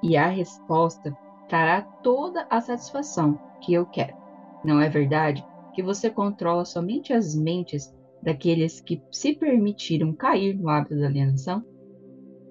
e 0.00 0.16
a 0.16 0.28
resposta 0.28 1.12
trará 1.48 1.82
toda 1.82 2.46
a 2.48 2.60
satisfação 2.60 3.47
que 3.60 3.72
eu 3.72 3.86
quero. 3.86 4.14
Não 4.62 4.80
é 4.80 4.88
verdade 4.88 5.46
que 5.72 5.82
você 5.82 6.10
controla 6.10 6.64
somente 6.64 7.12
as 7.12 7.34
mentes 7.34 7.92
daqueles 8.22 8.80
que 8.80 9.02
se 9.10 9.34
permitiram 9.34 10.14
cair 10.14 10.56
no 10.58 10.68
hábito 10.68 10.96
da 10.98 11.06
alienação? 11.06 11.64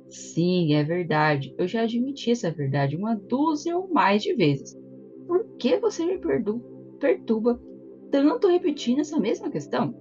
Sim, 0.10 0.74
é 0.74 0.84
verdade. 0.84 1.54
Eu 1.58 1.68
já 1.68 1.84
admiti 1.84 2.32
essa 2.32 2.52
verdade 2.52 2.96
uma 2.96 3.16
dúzia 3.16 3.78
ou 3.78 3.90
mais 3.90 4.22
de 4.24 4.34
vezes. 4.34 4.76
Por 5.28 5.48
que 5.60 5.80
você 5.80 6.06
me 6.06 6.20
perturba 7.00 7.62
tanto 8.12 8.48
repetindo 8.50 9.02
essa 9.02 9.20
mesma 9.20 9.50
questão? 9.52 9.96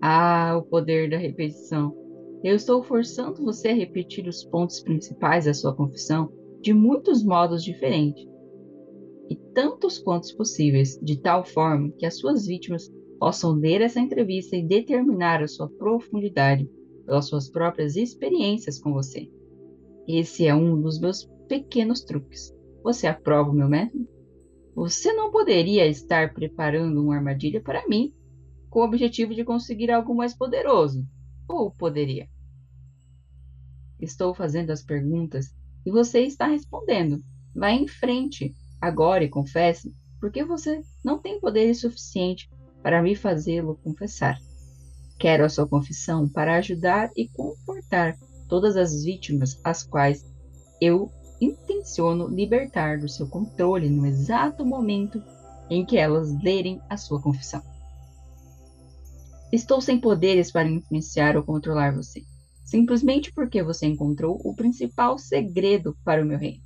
Ah, 0.00 0.56
o 0.58 0.64
poder 0.64 1.08
da 1.10 1.16
repetição. 1.16 1.96
Eu 2.42 2.54
estou 2.56 2.82
forçando 2.82 3.42
você 3.42 3.68
a 3.68 3.74
repetir 3.74 4.26
os 4.28 4.44
pontos 4.44 4.80
principais 4.80 5.46
da 5.46 5.54
sua 5.54 5.74
confissão 5.74 6.32
de 6.62 6.72
muitos 6.74 7.24
modos 7.24 7.62
diferentes 7.64 8.24
e 9.28 9.36
tantos 9.54 9.98
quantos 9.98 10.32
possíveis, 10.32 10.98
de 11.02 11.20
tal 11.20 11.44
forma 11.44 11.90
que 11.98 12.06
as 12.06 12.18
suas 12.18 12.46
vítimas 12.46 12.90
possam 13.18 13.52
ler 13.52 13.80
essa 13.80 14.00
entrevista 14.00 14.56
e 14.56 14.66
determinar 14.66 15.42
a 15.42 15.48
sua 15.48 15.68
profundidade 15.68 16.68
pelas 17.06 17.26
suas 17.26 17.48
próprias 17.48 17.96
experiências 17.96 18.78
com 18.78 18.92
você. 18.92 19.30
Esse 20.06 20.46
é 20.46 20.54
um 20.54 20.80
dos 20.80 21.00
meus 21.00 21.24
pequenos 21.48 22.02
truques. 22.02 22.52
Você 22.82 23.06
aprova 23.06 23.50
o 23.50 23.54
meu 23.54 23.68
método? 23.68 24.06
Você 24.74 25.12
não 25.12 25.30
poderia 25.30 25.86
estar 25.86 26.34
preparando 26.34 27.00
uma 27.00 27.16
armadilha 27.16 27.62
para 27.62 27.86
mim 27.88 28.12
com 28.68 28.80
o 28.80 28.84
objetivo 28.84 29.34
de 29.34 29.44
conseguir 29.44 29.90
algo 29.90 30.14
mais 30.14 30.36
poderoso. 30.36 31.06
Ou 31.48 31.70
poderia? 31.70 32.28
Estou 34.00 34.34
fazendo 34.34 34.70
as 34.70 34.82
perguntas 34.82 35.54
e 35.86 35.90
você 35.90 36.20
está 36.20 36.46
respondendo. 36.46 37.22
Vá 37.54 37.70
em 37.70 37.86
frente 37.86 38.52
agora 38.86 39.24
e 39.24 39.28
confesse, 39.28 39.94
porque 40.20 40.44
você 40.44 40.82
não 41.04 41.18
tem 41.18 41.40
poder 41.40 41.74
suficiente 41.74 42.50
para 42.82 43.02
me 43.02 43.14
fazê-lo 43.14 43.78
confessar. 43.82 44.38
Quero 45.18 45.44
a 45.44 45.48
sua 45.48 45.66
confissão 45.66 46.28
para 46.28 46.56
ajudar 46.56 47.10
e 47.16 47.28
confortar 47.28 48.16
todas 48.48 48.76
as 48.76 49.04
vítimas 49.04 49.58
às 49.64 49.82
quais 49.82 50.24
eu 50.80 51.10
intenciono 51.40 52.28
libertar 52.28 52.98
do 52.98 53.08
seu 53.08 53.26
controle 53.26 53.88
no 53.88 54.06
exato 54.06 54.64
momento 54.64 55.22
em 55.70 55.84
que 55.84 55.96
elas 55.96 56.30
lerem 56.42 56.80
a 56.88 56.96
sua 56.96 57.20
confissão. 57.20 57.62
Estou 59.52 59.80
sem 59.80 60.00
poderes 60.00 60.50
para 60.50 60.68
influenciar 60.68 61.36
ou 61.36 61.42
controlar 61.42 61.94
você 61.94 62.22
simplesmente 62.64 63.32
porque 63.32 63.62
você 63.62 63.86
encontrou 63.86 64.40
o 64.42 64.54
principal 64.54 65.18
segredo 65.18 65.96
para 66.04 66.22
o 66.22 66.26
meu 66.26 66.38
reino. 66.38 66.62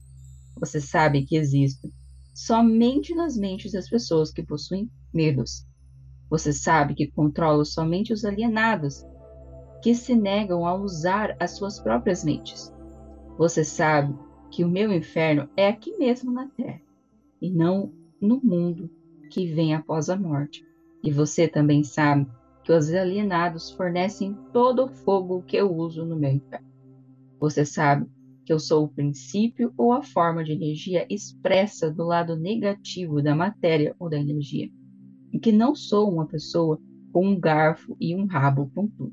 Você 0.58 0.80
sabe 0.80 1.26
que 1.26 1.36
existo 1.36 1.92
somente 2.38 3.16
nas 3.16 3.36
mentes 3.36 3.72
das 3.72 3.90
pessoas 3.90 4.30
que 4.30 4.44
possuem 4.44 4.88
medos. 5.12 5.66
Você 6.30 6.52
sabe 6.52 6.94
que 6.94 7.10
controlo 7.10 7.64
somente 7.64 8.12
os 8.12 8.24
alienados 8.24 9.04
que 9.82 9.92
se 9.92 10.14
negam 10.14 10.64
a 10.64 10.72
usar 10.72 11.36
as 11.40 11.56
suas 11.56 11.80
próprias 11.80 12.22
mentes. 12.22 12.72
Você 13.36 13.64
sabe 13.64 14.16
que 14.52 14.62
o 14.62 14.68
meu 14.68 14.92
inferno 14.92 15.48
é 15.56 15.66
aqui 15.66 15.96
mesmo 15.98 16.30
na 16.30 16.46
Terra 16.46 16.80
e 17.42 17.50
não 17.50 17.92
no 18.20 18.40
mundo 18.40 18.88
que 19.32 19.52
vem 19.52 19.74
após 19.74 20.08
a 20.08 20.16
morte. 20.16 20.64
E 21.02 21.10
você 21.10 21.48
também 21.48 21.82
sabe 21.82 22.30
que 22.62 22.72
os 22.72 22.88
alienados 22.94 23.72
fornecem 23.72 24.38
todo 24.52 24.84
o 24.84 24.88
fogo 24.88 25.42
que 25.42 25.56
eu 25.56 25.74
uso 25.74 26.04
no 26.04 26.14
meu 26.14 26.30
inferno. 26.30 26.68
Você 27.40 27.64
sabe 27.64 28.08
que 28.48 28.52
eu 28.54 28.58
sou 28.58 28.84
o 28.84 28.88
princípio 28.88 29.74
ou 29.76 29.92
a 29.92 30.00
forma 30.00 30.42
de 30.42 30.52
energia 30.52 31.06
expressa 31.10 31.90
do 31.90 32.02
lado 32.02 32.34
negativo 32.34 33.20
da 33.20 33.36
matéria 33.36 33.94
ou 33.98 34.08
da 34.08 34.18
energia, 34.18 34.70
e 35.30 35.38
que 35.38 35.52
não 35.52 35.74
sou 35.74 36.10
uma 36.10 36.26
pessoa 36.26 36.80
com 37.12 37.26
um 37.26 37.38
garfo 37.38 37.94
e 38.00 38.16
um 38.16 38.24
rabo 38.24 38.70
com 38.74 38.88
tudo. 38.88 39.12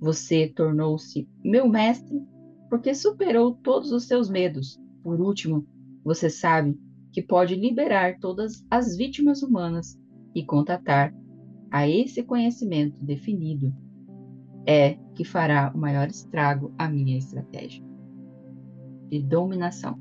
Você 0.00 0.48
tornou-se 0.48 1.28
meu 1.44 1.68
mestre 1.68 2.20
porque 2.68 2.96
superou 2.96 3.54
todos 3.54 3.92
os 3.92 4.08
seus 4.08 4.28
medos. 4.28 4.76
Por 5.04 5.20
último, 5.20 5.64
você 6.02 6.28
sabe 6.28 6.76
que 7.12 7.22
pode 7.22 7.54
liberar 7.54 8.18
todas 8.18 8.66
as 8.68 8.96
vítimas 8.96 9.40
humanas 9.40 9.96
e 10.34 10.44
contatar 10.44 11.14
a 11.70 11.88
esse 11.88 12.24
conhecimento 12.24 13.00
definido 13.04 13.72
é 14.66 14.94
que 15.14 15.22
fará 15.22 15.70
o 15.72 15.78
maior 15.78 16.08
estrago 16.08 16.74
à 16.76 16.88
minha 16.88 17.16
estratégia 17.16 17.87
de 19.08 19.22
dominação. 19.22 19.98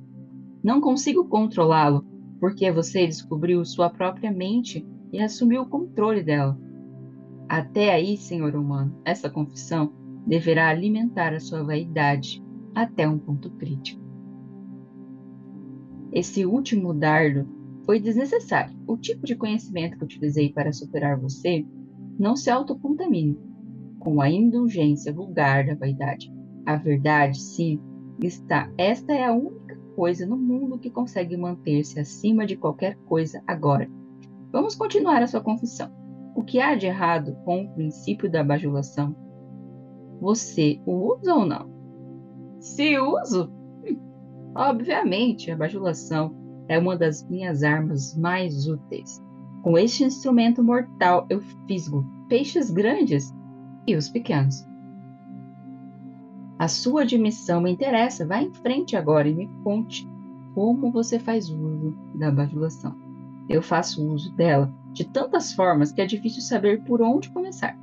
Não 0.63 0.81
consigo 0.81 1.25
controlá-lo 1.25 2.05
porque 2.39 2.71
você 2.71 3.05
descobriu 3.05 3.63
sua 3.65 3.89
própria 3.89 4.31
mente 4.31 4.85
e 5.11 5.19
assumiu 5.19 5.63
o 5.63 5.69
controle 5.69 6.23
dela. 6.23 6.59
Até 7.47 7.93
aí, 7.93 8.17
senhor 8.17 8.55
humano, 8.55 8.99
essa 9.05 9.29
confissão 9.29 9.93
deverá 10.25 10.69
alimentar 10.69 11.33
a 11.33 11.39
sua 11.39 11.63
vaidade 11.63 12.43
até 12.75 13.07
um 13.07 13.17
ponto 13.17 13.49
crítico. 13.51 14.01
Esse 16.11 16.45
último 16.45 16.93
dardo 16.93 17.47
foi 17.85 17.99
desnecessário. 17.99 18.75
O 18.85 18.97
tipo 18.97 19.25
de 19.25 19.35
conhecimento 19.35 19.97
que 19.97 20.03
utilizei 20.03 20.51
para 20.51 20.73
superar 20.73 21.19
você 21.19 21.65
não 22.19 22.35
se 22.35 22.49
autocontamine 22.49 23.39
com 23.99 24.21
a 24.21 24.29
indulgência 24.29 25.13
vulgar 25.13 25.65
da 25.65 25.75
vaidade. 25.75 26.31
A 26.65 26.75
verdade, 26.75 27.39
sim, 27.39 27.79
está. 28.25 28.71
Esta 28.77 29.13
é 29.13 29.25
a 29.25 29.33
única 29.33 29.77
coisa 29.95 30.25
no 30.25 30.37
mundo 30.37 30.79
que 30.79 30.89
consegue 30.89 31.37
manter-se 31.37 31.99
acima 31.99 32.45
de 32.45 32.55
qualquer 32.55 32.95
coisa 33.05 33.41
agora. 33.45 33.89
Vamos 34.51 34.75
continuar 34.75 35.21
a 35.21 35.27
sua 35.27 35.41
confissão. 35.41 35.91
O 36.35 36.43
que 36.43 36.59
há 36.59 36.75
de 36.75 36.85
errado 36.85 37.35
com 37.43 37.63
o 37.63 37.73
princípio 37.73 38.29
da 38.29 38.43
bajulação? 38.43 39.15
Você 40.21 40.81
o 40.85 41.13
usa 41.13 41.33
ou 41.33 41.45
não? 41.45 41.69
Se 42.59 42.97
uso? 42.99 43.51
Obviamente, 44.55 45.51
a 45.51 45.57
bajulação 45.57 46.35
é 46.67 46.77
uma 46.77 46.95
das 46.95 47.27
minhas 47.27 47.63
armas 47.63 48.15
mais 48.15 48.67
úteis. 48.67 49.21
Com 49.63 49.77
este 49.77 50.03
instrumento 50.03 50.63
mortal 50.63 51.25
eu 51.29 51.41
fisgo 51.67 52.05
peixes 52.29 52.69
grandes 52.71 53.33
e 53.87 53.95
os 53.95 54.09
pequenos. 54.09 54.65
A 56.59 56.67
sua 56.67 57.01
admissão 57.01 57.61
me 57.61 57.71
interessa. 57.71 58.25
Vá 58.25 58.41
em 58.41 58.51
frente 58.51 58.95
agora 58.95 59.29
e 59.29 59.33
me 59.33 59.47
conte 59.63 60.07
como 60.55 60.91
você 60.91 61.19
faz 61.19 61.49
uso 61.49 61.93
da 62.15 62.31
bajulação. 62.31 62.95
Eu 63.47 63.61
faço 63.61 64.05
uso 64.05 64.31
dela 64.33 64.71
de 64.91 65.05
tantas 65.05 65.53
formas 65.53 65.91
que 65.91 66.01
é 66.01 66.05
difícil 66.05 66.41
saber 66.41 66.83
por 66.83 67.01
onde 67.01 67.29
começar. 67.29 67.77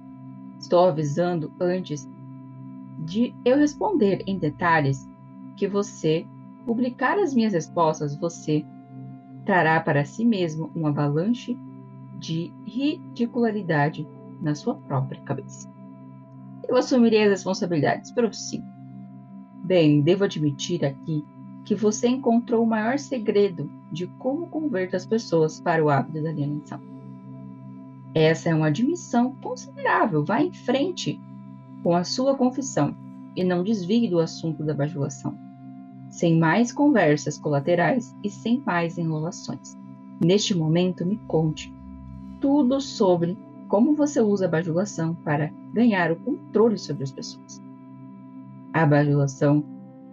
Estou 0.59 0.89
avisando 0.89 1.53
antes 1.61 2.09
de 2.99 3.33
eu 3.45 3.57
responder 3.57 4.25
em 4.27 4.39
detalhes 4.39 5.09
que 5.57 5.69
você 5.69 6.27
publicar 6.67 7.19
as 7.19 7.35
minhas 7.35 7.53
respostas, 7.53 8.17
você 8.17 8.65
trará 9.45 9.79
para 9.81 10.05
si 10.05 10.25
mesmo 10.25 10.71
uma 10.75 10.89
avalanche 10.89 11.57
de 12.19 12.51
ridicularidade 12.67 14.09
na 14.41 14.55
sua 14.55 14.75
própria 14.75 15.21
cabeça. 15.23 15.74
Eu 16.69 16.77
assumirei 16.77 17.23
as 17.25 17.31
responsabilidades. 17.31 18.11
Prossigo. 18.11 18.65
Bem, 19.65 20.03
devo 20.03 20.25
admitir 20.25 20.85
aqui 20.85 21.25
que 21.65 21.75
você 21.75 22.09
encontrou 22.09 22.63
o 22.63 22.67
maior 22.67 22.99
segredo 22.99 23.71
de 23.91 24.07
como 24.19 24.47
converter 24.47 24.97
as 24.97 25.07
pessoas 25.07 25.61
para 25.61 25.83
o 25.83 25.89
hábito 25.89 26.23
da 26.23 26.31
alienação. 26.31 26.81
Essa 28.15 28.51
é 28.51 28.55
uma 28.55 28.67
admissão 28.67 29.35
considerável. 29.43 30.25
Vá 30.25 30.43
em 30.43 30.53
frente 30.53 31.19
com 31.83 31.95
a 31.95 32.05
sua 32.05 32.37
confissão 32.37 32.95
e 33.35 33.43
não 33.43 33.65
desvie 33.65 34.09
do 34.09 34.21
assunto 34.21 34.63
da 34.63 34.75
bajulação. 34.75 35.37
Sem 36.11 36.39
mais 36.39 36.71
conversas 36.71 37.39
colaterais 37.39 38.15
e 38.23 38.31
sem 38.31 38.63
mais 38.65 38.99
enrolações. 38.99 39.77
Neste 40.25 40.55
momento, 40.55 41.05
me 41.05 41.17
conte 41.27 41.75
tudo 42.41 42.81
sobre 42.81 43.37
como 43.69 43.95
você 43.95 44.21
usa 44.21 44.47
a 44.47 44.49
bajulação 44.49 45.15
para 45.17 45.51
ganhar 45.73 46.13
o 46.13 46.17
controle 46.17 46.79
sobre 46.79 47.05
as 47.05 47.13
pessoas. 47.13 47.61
A 48.73 48.85
bajulação 48.85 49.65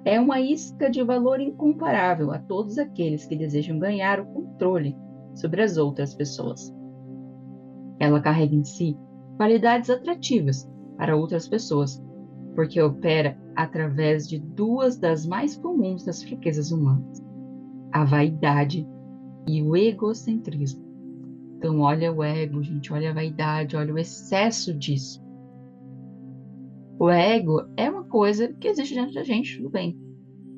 é 0.03 0.19
uma 0.19 0.39
isca 0.39 0.89
de 0.89 1.03
valor 1.03 1.39
incomparável 1.39 2.31
a 2.31 2.39
todos 2.39 2.77
aqueles 2.77 3.25
que 3.25 3.35
desejam 3.35 3.77
ganhar 3.77 4.19
o 4.19 4.25
controle 4.25 4.95
sobre 5.35 5.61
as 5.61 5.77
outras 5.77 6.13
pessoas. 6.13 6.73
Ela 7.99 8.19
carrega 8.19 8.55
em 8.55 8.63
si 8.63 8.97
qualidades 9.37 9.89
atrativas 9.89 10.69
para 10.97 11.15
outras 11.15 11.47
pessoas, 11.47 12.03
porque 12.55 12.81
opera 12.81 13.37
através 13.55 14.27
de 14.27 14.39
duas 14.39 14.97
das 14.97 15.25
mais 15.25 15.55
comuns 15.55 16.03
das 16.03 16.23
fraquezas 16.23 16.71
humanas: 16.71 17.21
a 17.91 18.03
vaidade 18.03 18.87
e 19.47 19.61
o 19.61 19.75
egocentrismo. 19.75 20.90
Então, 21.61 21.79
olha 21.81 22.11
o 22.11 22.23
ego, 22.23 22.63
gente, 22.63 22.91
olha 22.91 23.11
a 23.11 23.13
vaidade, 23.13 23.75
olha 23.75 23.93
o 23.93 23.99
excesso 23.99 24.75
disso. 24.75 25.21
O 26.99 27.07
ego 27.07 27.61
é 27.77 27.87
uma 27.87 28.03
coisa 28.03 28.51
que 28.51 28.67
existe 28.67 28.95
dentro 28.95 29.13
da 29.13 29.23
gente, 29.23 29.57
tudo 29.57 29.69
bem. 29.69 29.95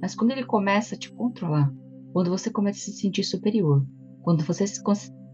Mas 0.02 0.16
quando 0.16 0.32
ele 0.32 0.46
começa 0.46 0.96
a 0.96 0.98
te 0.98 1.12
controlar, 1.12 1.70
quando 2.14 2.30
você 2.30 2.50
começa 2.50 2.80
a 2.80 2.82
se 2.84 2.94
sentir 2.94 3.26
superior, 3.26 3.86
quando 4.22 4.46
você, 4.46 4.66
se, 4.66 4.82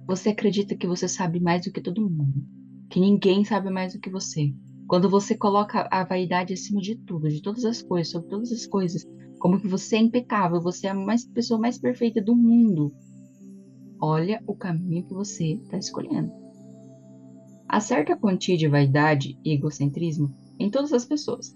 você 0.07 0.29
acredita 0.29 0.75
que 0.75 0.87
você 0.87 1.07
sabe 1.07 1.39
mais 1.39 1.65
do 1.65 1.71
que 1.71 1.81
todo 1.81 2.01
mundo, 2.01 2.43
que 2.89 2.99
ninguém 2.99 3.45
sabe 3.45 3.69
mais 3.69 3.93
do 3.93 3.99
que 3.99 4.09
você, 4.09 4.51
quando 4.87 5.07
você 5.07 5.37
coloca 5.37 5.87
a 5.91 6.03
vaidade 6.03 6.51
acima 6.51 6.81
de 6.81 6.95
tudo, 6.95 7.29
de 7.29 7.43
todas 7.43 7.63
as 7.63 7.79
coisas, 7.79 8.11
sobre 8.11 8.27
todas 8.27 8.51
as 8.51 8.65
coisas, 8.65 9.05
como 9.37 9.61
que 9.61 9.67
você 9.67 9.97
é 9.97 9.99
impecável, 9.99 10.59
você 10.59 10.87
é 10.87 10.89
a 10.89 10.95
mais, 10.95 11.23
pessoa 11.25 11.59
mais 11.59 11.77
perfeita 11.77 12.19
do 12.19 12.35
mundo, 12.35 12.91
olha 14.01 14.41
o 14.47 14.55
caminho 14.55 15.05
que 15.05 15.13
você 15.13 15.53
está 15.53 15.77
escolhendo. 15.77 16.31
Há 17.67 17.79
certa 17.79 18.17
quantia 18.17 18.57
de 18.57 18.67
vaidade 18.67 19.37
e 19.43 19.53
egocentrismo 19.53 20.33
em 20.59 20.69
todas 20.69 20.91
as 20.91 21.05
pessoas. 21.05 21.55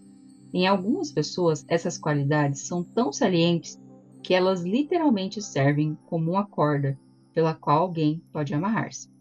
Em 0.54 0.68
algumas 0.68 1.12
pessoas, 1.12 1.66
essas 1.68 1.98
qualidades 1.98 2.68
são 2.68 2.84
tão 2.84 3.12
salientes 3.12 3.80
que 4.22 4.34
elas 4.34 4.62
literalmente 4.62 5.42
servem 5.42 5.98
como 6.06 6.32
uma 6.32 6.46
corda 6.46 6.98
pela 7.34 7.56
qual 7.56 7.82
alguém 7.82 8.22
pode 8.32 8.54
amarrar-se. 8.54 9.12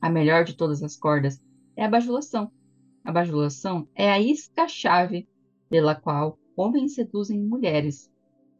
A 0.00 0.08
melhor 0.08 0.44
de 0.44 0.54
todas 0.54 0.82
as 0.82 0.96
cordas 0.96 1.40
é 1.76 1.84
a 1.84 1.88
bajulação. 1.88 2.50
A 3.04 3.12
bajulação 3.12 3.86
é 3.94 4.10
a 4.10 4.18
isca-chave 4.18 5.28
pela 5.68 5.94
qual 5.94 6.38
homens 6.56 6.94
seduzem 6.94 7.38
mulheres. 7.38 8.10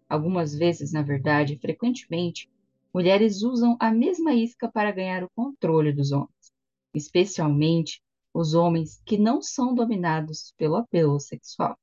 Algumas 0.09 0.55
vezes, 0.55 0.93
na 0.93 1.03
verdade, 1.03 1.59
frequentemente, 1.59 2.52
mulheres 2.93 3.43
usam 3.43 3.77
a 3.81 3.91
mesma 3.91 4.35
isca 4.35 4.71
para 4.71 4.93
ganhar 4.93 5.25
o 5.25 5.31
controle 5.35 5.93
dos 5.93 6.13
homens, 6.13 6.53
especialmente 6.95 8.01
os 8.35 8.55
homens 8.55 9.01
que 9.05 9.19
não 9.19 9.41
são 9.43 9.75
dominados 9.75 10.53
pelo 10.57 10.77
apelo 10.77 11.19
sexual. 11.21 11.79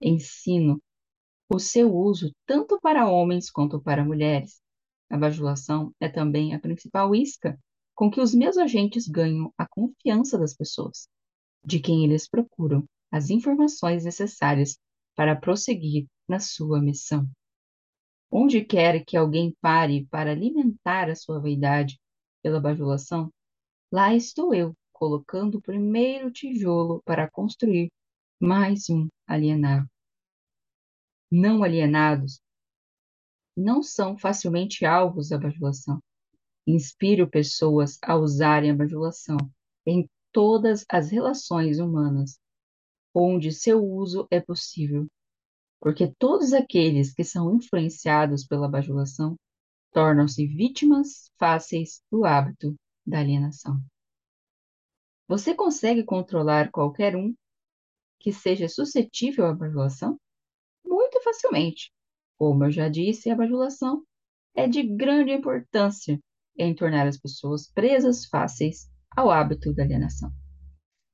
Ensino 0.00 0.80
o 1.48 1.58
seu 1.58 1.94
uso 1.94 2.32
tanto 2.44 2.80
para 2.80 3.08
homens 3.08 3.50
quanto 3.50 3.80
para 3.80 4.04
mulheres. 4.04 4.60
A 5.08 5.16
bajulação 5.16 5.92
é 6.00 6.08
também 6.08 6.54
a 6.54 6.58
principal 6.58 7.14
isca 7.14 7.58
com 7.94 8.10
que 8.10 8.20
os 8.20 8.34
meus 8.34 8.58
agentes 8.58 9.06
ganham 9.08 9.52
a 9.56 9.66
confiança 9.66 10.38
das 10.38 10.54
pessoas, 10.54 11.08
de 11.64 11.80
quem 11.80 12.04
eles 12.04 12.28
procuram 12.28 12.84
as 13.10 13.30
informações 13.30 14.04
necessárias 14.04 14.76
para 15.14 15.36
prosseguir 15.36 16.06
na 16.28 16.40
sua 16.40 16.80
missão. 16.80 17.28
Onde 18.30 18.64
quer 18.64 19.04
que 19.04 19.16
alguém 19.16 19.54
pare 19.60 20.06
para 20.06 20.32
alimentar 20.32 21.08
a 21.08 21.14
sua 21.14 21.40
vaidade 21.40 21.98
pela 22.42 22.60
bajulação, 22.60 23.32
lá 23.90 24.14
estou 24.14 24.54
eu 24.54 24.74
colocando 24.92 25.58
o 25.58 25.62
primeiro 25.62 26.30
tijolo 26.30 27.02
para 27.04 27.30
construir 27.30 27.90
mais 28.40 28.88
um 28.90 29.08
alienado. 29.26 29.88
Não 31.30 31.62
alienados 31.62 32.40
não 33.56 33.82
são 33.82 34.18
facilmente 34.18 34.84
alvos 34.84 35.30
da 35.30 35.38
bajulação. 35.38 35.98
Inspiro 36.66 37.28
pessoas 37.28 37.98
a 38.02 38.16
usarem 38.16 38.70
a 38.70 38.74
bajulação 38.74 39.38
em 39.86 40.08
todas 40.30 40.84
as 40.90 41.10
relações 41.10 41.78
humanas, 41.78 42.38
onde 43.14 43.52
seu 43.52 43.82
uso 43.82 44.26
é 44.30 44.40
possível, 44.40 45.06
porque 45.80 46.12
todos 46.18 46.52
aqueles 46.52 47.12
que 47.12 47.24
são 47.24 47.54
influenciados 47.54 48.46
pela 48.46 48.68
bajulação 48.68 49.36
tornam-se 49.92 50.46
vítimas 50.46 51.30
fáceis 51.38 52.02
do 52.10 52.24
hábito 52.24 52.74
da 53.06 53.20
alienação. 53.20 53.80
Você 55.28 55.54
consegue 55.54 56.04
controlar 56.04 56.70
qualquer 56.70 57.16
um 57.16 57.34
que 58.20 58.32
seja 58.32 58.68
suscetível 58.68 59.46
à 59.46 59.54
bajulação? 59.54 60.18
Muito 60.84 61.20
facilmente. 61.22 61.90
Como 62.38 62.64
eu 62.64 62.70
já 62.70 62.88
disse, 62.88 63.30
a 63.30 63.36
bajulação 63.36 64.04
é 64.54 64.68
de 64.68 64.82
grande 64.82 65.32
importância 65.32 66.20
em 66.56 66.74
tornar 66.74 67.06
as 67.06 67.18
pessoas 67.18 67.70
presas 67.70 68.26
fáceis 68.26 68.88
ao 69.10 69.30
hábito 69.30 69.72
da 69.74 69.82
alienação. 69.82 70.30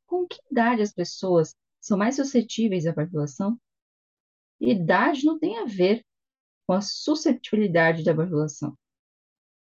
Com 0.07 0.27
que 0.27 0.40
idade 0.51 0.83
as 0.83 0.92
pessoas 0.92 1.55
são 1.81 1.96
mais 1.96 2.16
suscetíveis 2.16 2.87
à 2.87 2.92
bajulação? 2.92 3.59
Idade 4.64 5.25
não 5.25 5.38
tem 5.40 5.59
a 5.59 5.64
ver 5.64 6.05
com 6.66 6.72
a 6.72 6.81
suscetibilidade 6.81 8.05
da 8.05 8.14
bajulação. 8.14 8.79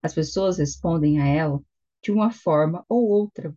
As 0.01 0.15
pessoas 0.15 0.59
respondem 0.59 1.21
a 1.21 1.27
ela 1.27 1.61
de 2.01 2.13
uma 2.13 2.31
forma 2.31 2.85
ou 2.89 3.09
outra 3.09 3.53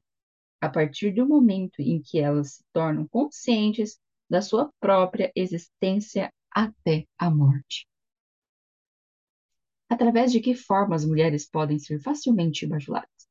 a 0.59 0.67
partir 0.67 1.11
do 1.11 1.27
momento 1.27 1.79
em 1.79 2.01
que 2.01 2.19
elas 2.19 2.55
se 2.55 2.63
tornam 2.73 3.07
conscientes 3.07 3.99
da 4.27 4.41
sua 4.41 4.73
própria 4.79 5.31
existência 5.35 6.33
até 6.49 7.05
a 7.19 7.29
morte. 7.29 7.87
Através 9.87 10.31
de 10.31 10.39
que 10.39 10.55
forma 10.55 10.95
as 10.95 11.05
mulheres 11.05 11.47
podem 11.47 11.77
ser 11.77 12.01
facilmente 12.01 12.65
bajuladas? 12.65 13.29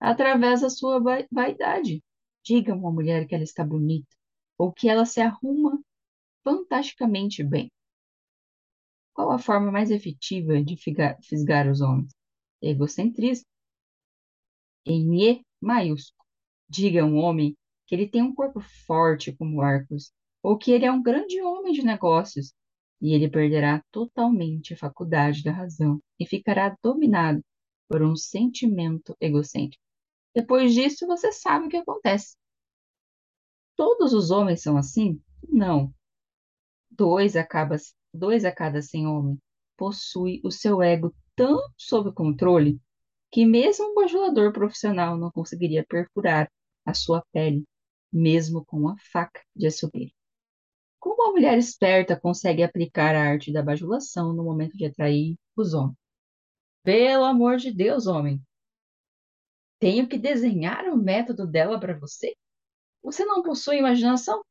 Através 0.00 0.62
da 0.62 0.70
sua 0.70 0.98
vaidade. 1.30 2.02
Diga 2.42 2.72
a 2.72 2.76
uma 2.76 2.90
mulher 2.90 3.26
que 3.26 3.34
ela 3.34 3.44
está 3.44 3.62
bonita 3.62 4.08
ou 4.56 4.72
que 4.72 4.88
ela 4.88 5.04
se 5.04 5.20
arruma 5.20 5.83
fantasticamente 6.44 7.42
bem. 7.42 7.70
Qual 9.14 9.30
a 9.30 9.38
forma 9.38 9.72
mais 9.72 9.90
efetiva 9.90 10.62
de 10.62 10.76
fisgar 10.76 11.68
os 11.70 11.80
homens? 11.80 12.12
Egocentrismo. 12.60 13.46
Em 14.86 15.22
E 15.22 15.42
maiúsculo. 15.60 16.24
Diga 16.68 17.02
a 17.02 17.06
um 17.06 17.16
homem 17.16 17.56
que 17.86 17.94
ele 17.94 18.08
tem 18.08 18.22
um 18.22 18.34
corpo 18.34 18.60
forte 18.86 19.34
como 19.34 19.60
Arcos, 19.60 20.12
ou 20.42 20.58
que 20.58 20.70
ele 20.70 20.84
é 20.84 20.92
um 20.92 21.02
grande 21.02 21.40
homem 21.42 21.72
de 21.72 21.82
negócios, 21.82 22.52
e 23.00 23.14
ele 23.14 23.30
perderá 23.30 23.82
totalmente 23.90 24.74
a 24.74 24.76
faculdade 24.76 25.42
da 25.42 25.52
razão 25.52 26.00
e 26.18 26.26
ficará 26.26 26.76
dominado 26.82 27.42
por 27.88 28.02
um 28.02 28.16
sentimento 28.16 29.16
egocêntrico. 29.20 29.82
Depois 30.34 30.74
disso, 30.74 31.06
você 31.06 31.30
sabe 31.32 31.66
o 31.66 31.68
que 31.68 31.76
acontece. 31.76 32.36
Todos 33.76 34.12
os 34.12 34.30
homens 34.30 34.62
são 34.62 34.76
assim? 34.76 35.20
Não. 35.48 35.92
Dois 36.96 37.34
a 37.34 37.44
cada, 37.44 37.76
dois 38.12 38.44
a 38.44 38.52
cada 38.52 38.80
cem 38.80 39.06
homens 39.06 39.38
possui 39.76 40.40
o 40.44 40.50
seu 40.50 40.80
ego 40.80 41.12
tão 41.34 41.60
sob 41.76 42.12
controle 42.12 42.80
que 43.32 43.44
mesmo 43.44 43.90
um 43.90 43.94
bajulador 43.94 44.52
profissional 44.52 45.16
não 45.16 45.30
conseguiria 45.30 45.84
perfurar 45.84 46.48
a 46.86 46.94
sua 46.94 47.24
pele, 47.32 47.64
mesmo 48.12 48.64
com 48.64 48.78
uma 48.78 48.96
faca 49.12 49.42
de 49.56 49.66
açougueiro. 49.66 50.12
Como 51.00 51.16
uma 51.20 51.32
mulher 51.32 51.58
esperta 51.58 52.18
consegue 52.18 52.62
aplicar 52.62 53.16
a 53.16 53.22
arte 53.22 53.52
da 53.52 53.62
bajulação 53.62 54.32
no 54.32 54.44
momento 54.44 54.76
de 54.76 54.86
atrair 54.86 55.36
os 55.56 55.74
homens? 55.74 55.96
Pelo 56.84 57.24
amor 57.24 57.56
de 57.56 57.72
Deus, 57.72 58.06
homem. 58.06 58.40
Tenho 59.80 60.08
que 60.08 60.16
desenhar 60.16 60.84
o 60.84 60.96
método 60.96 61.44
dela 61.44 61.80
para 61.80 61.98
você? 61.98 62.36
Você 63.02 63.24
não 63.24 63.42
possui 63.42 63.78
imaginação? 63.78 64.44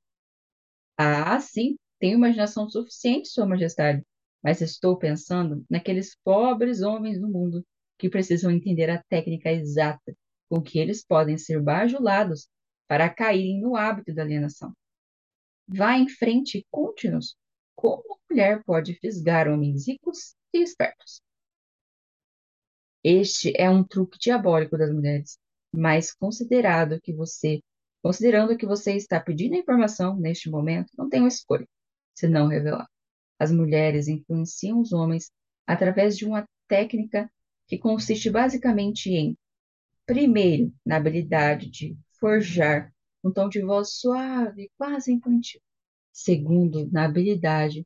Ah, 0.98 1.40
sim, 1.40 1.78
tenho 2.04 2.18
imaginação 2.18 2.70
suficiente, 2.70 3.30
Sua 3.30 3.46
Majestade, 3.46 4.06
mas 4.44 4.60
estou 4.60 4.98
pensando 4.98 5.66
naqueles 5.70 6.18
pobres 6.22 6.82
homens 6.82 7.18
do 7.18 7.30
mundo 7.30 7.66
que 7.98 8.10
precisam 8.10 8.52
entender 8.52 8.90
a 8.90 9.02
técnica 9.04 9.50
exata 9.50 10.14
com 10.50 10.62
que 10.62 10.80
eles 10.80 11.02
podem 11.02 11.38
ser 11.38 11.62
bajulados 11.62 12.50
para 12.90 13.10
caírem 13.10 13.62
no 13.62 13.78
hábito 13.78 14.14
da 14.14 14.22
alienação. 14.22 14.74
Vá 15.66 15.98
em 15.98 16.10
frente 16.10 16.58
e 16.58 16.68
conte-nos 16.70 17.38
como 17.74 18.04
a 18.16 18.18
mulher 18.30 18.62
pode 18.66 18.96
fisgar 18.96 19.48
homens 19.48 19.88
ricos 19.88 20.36
e 20.54 20.62
espertos. 20.62 21.22
Este 23.02 23.54
é 23.56 23.70
um 23.70 23.82
truque 23.82 24.20
diabólico 24.20 24.78
das 24.78 24.92
mulheres, 24.92 25.40
mas 25.74 26.14
considerado 26.14 27.00
que 27.00 27.14
você, 27.14 27.62
considerando 28.02 28.58
que 28.58 28.66
você 28.66 28.94
está 28.94 29.22
pedindo 29.22 29.56
informação 29.56 30.18
neste 30.18 30.50
momento, 30.50 30.92
não 30.98 31.08
tenho 31.08 31.26
escolha, 31.28 31.66
senão 32.14 32.48
revelar. 32.48 32.88
As 33.40 33.52
mulheres 33.52 34.08
influenciam 34.08 34.80
os 34.80 34.94
homens 34.94 35.32
através 35.66 36.18
de 36.18 36.26
uma 36.26 36.48
técnica 36.68 37.30
que 37.68 37.78
consiste 37.78 38.30
basicamente 38.30 39.10
em, 39.10 39.38
primeiro, 40.06 40.74
na 40.86 40.98
habilidade 40.98 41.70
de 41.70 41.98
forjar 42.20 42.94
um 43.24 43.32
tom 43.32 43.48
de 43.48 43.62
voz 43.62 43.94
suave, 43.94 44.70
quase 44.78 45.12
infantil. 45.12 45.62
Segundo, 46.12 46.90
na 46.92 47.06
habilidade 47.06 47.86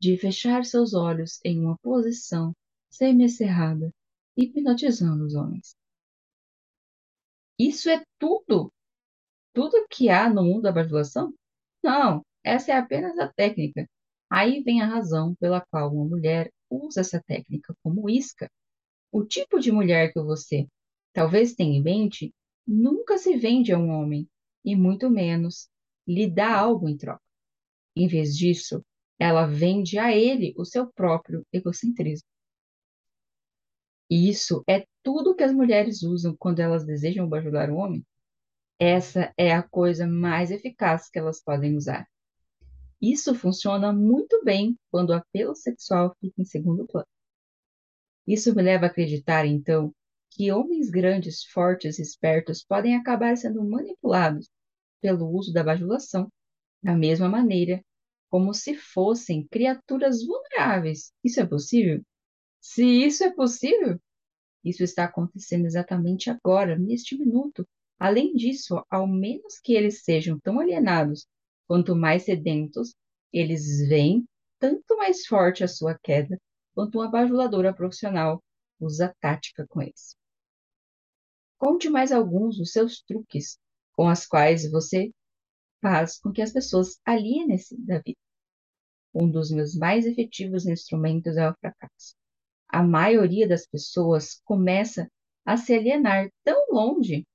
de 0.00 0.16
fechar 0.16 0.64
seus 0.64 0.94
olhos 0.94 1.40
em 1.44 1.60
uma 1.60 1.76
posição 1.78 2.54
semicerrada, 2.88 3.92
hipnotizando 4.36 5.24
os 5.24 5.34
homens. 5.34 5.76
Isso 7.58 7.90
é 7.90 8.02
tudo? 8.18 8.72
Tudo 9.52 9.86
que 9.90 10.08
há 10.08 10.30
no 10.30 10.44
mundo 10.44 10.62
da 10.62 10.72
bajulação? 10.72 11.34
Não, 11.82 12.24
essa 12.48 12.72
é 12.72 12.76
apenas 12.76 13.18
a 13.18 13.28
técnica. 13.28 13.88
Aí 14.30 14.62
vem 14.62 14.82
a 14.82 14.86
razão 14.86 15.34
pela 15.36 15.60
qual 15.70 15.92
uma 15.92 16.04
mulher 16.04 16.50
usa 16.70 17.00
essa 17.00 17.22
técnica 17.26 17.74
como 17.82 18.08
isca. 18.08 18.50
O 19.12 19.24
tipo 19.24 19.58
de 19.58 19.72
mulher 19.72 20.12
que 20.12 20.20
você 20.20 20.66
talvez 21.12 21.54
tenha 21.54 21.78
em 21.78 21.82
mente 21.82 22.34
nunca 22.66 23.18
se 23.18 23.36
vende 23.36 23.72
a 23.72 23.78
um 23.78 23.88
homem, 23.90 24.28
e 24.64 24.76
muito 24.76 25.08
menos 25.10 25.68
lhe 26.06 26.28
dá 26.28 26.56
algo 26.58 26.88
em 26.88 26.96
troca. 26.96 27.22
Em 27.96 28.06
vez 28.06 28.36
disso, 28.36 28.84
ela 29.18 29.46
vende 29.46 29.98
a 29.98 30.14
ele 30.14 30.54
o 30.56 30.64
seu 30.64 30.86
próprio 30.92 31.46
egocentrismo. 31.52 32.28
E 34.10 34.28
isso 34.28 34.62
é 34.66 34.86
tudo 35.02 35.34
que 35.34 35.42
as 35.42 35.52
mulheres 35.52 36.02
usam 36.02 36.36
quando 36.38 36.60
elas 36.60 36.84
desejam 36.84 37.28
bajular 37.28 37.70
o 37.70 37.76
homem. 37.76 38.04
Essa 38.78 39.32
é 39.36 39.52
a 39.52 39.62
coisa 39.62 40.06
mais 40.06 40.50
eficaz 40.50 41.10
que 41.10 41.18
elas 41.18 41.42
podem 41.42 41.76
usar. 41.76 42.08
Isso 43.00 43.34
funciona 43.34 43.92
muito 43.92 44.42
bem 44.44 44.76
quando 44.90 45.10
o 45.10 45.14
apelo 45.14 45.54
sexual 45.54 46.16
fica 46.20 46.40
em 46.40 46.44
segundo 46.44 46.86
plano. 46.86 47.06
Isso 48.26 48.54
me 48.54 48.62
leva 48.62 48.86
a 48.86 48.88
acreditar, 48.88 49.46
então, 49.46 49.94
que 50.30 50.52
homens 50.52 50.90
grandes, 50.90 51.44
fortes 51.44 51.98
e 51.98 52.02
espertos 52.02 52.64
podem 52.64 52.96
acabar 52.96 53.36
sendo 53.36 53.64
manipulados 53.64 54.48
pelo 55.00 55.28
uso 55.28 55.52
da 55.52 55.64
bajulação, 55.64 56.30
da 56.82 56.94
mesma 56.94 57.28
maneira 57.28 57.82
como 58.30 58.52
se 58.52 58.74
fossem 58.74 59.46
criaturas 59.48 60.24
vulneráveis. 60.24 61.12
Isso 61.24 61.40
é 61.40 61.46
possível? 61.46 62.02
Se 62.60 62.84
isso 62.84 63.24
é 63.24 63.32
possível, 63.32 63.98
isso 64.64 64.82
está 64.82 65.04
acontecendo 65.04 65.66
exatamente 65.66 66.28
agora, 66.28 66.78
neste 66.78 67.16
minuto. 67.16 67.66
Além 67.98 68.34
disso, 68.34 68.84
ao 68.90 69.06
menos 69.06 69.58
que 69.58 69.72
eles 69.72 70.02
sejam 70.02 70.38
tão 70.38 70.60
alienados 70.60 71.26
quanto 71.68 71.94
mais 71.94 72.24
sedentos, 72.24 72.94
eles 73.32 73.86
veem 73.86 74.26
tanto 74.58 74.96
mais 74.96 75.26
forte 75.26 75.62
a 75.62 75.68
sua 75.68 75.96
queda 76.02 76.40
quanto 76.74 76.98
uma 76.98 77.10
bajuladora 77.10 77.74
profissional 77.74 78.42
usa 78.80 79.14
tática 79.20 79.66
com 79.68 79.82
eles. 79.82 80.16
Conte 81.58 81.90
mais 81.90 82.10
alguns 82.10 82.56
dos 82.56 82.72
seus 82.72 83.02
truques 83.02 83.58
com 83.92 84.08
as 84.08 84.26
quais 84.26 84.70
você 84.70 85.12
faz 85.82 86.18
com 86.18 86.32
que 86.32 86.40
as 86.40 86.52
pessoas 86.52 86.98
alienem-se 87.04 87.76
da 87.80 87.98
vida. 87.98 88.18
Um 89.12 89.30
dos 89.30 89.50
meus 89.50 89.74
mais 89.74 90.06
efetivos 90.06 90.66
instrumentos 90.66 91.36
é 91.36 91.50
o 91.50 91.54
fracasso. 91.60 92.14
A 92.68 92.82
maioria 92.82 93.48
das 93.48 93.66
pessoas 93.66 94.40
começa 94.44 95.10
a 95.44 95.56
se 95.56 95.74
alienar 95.74 96.30
tão 96.44 96.66
longe. 96.70 97.26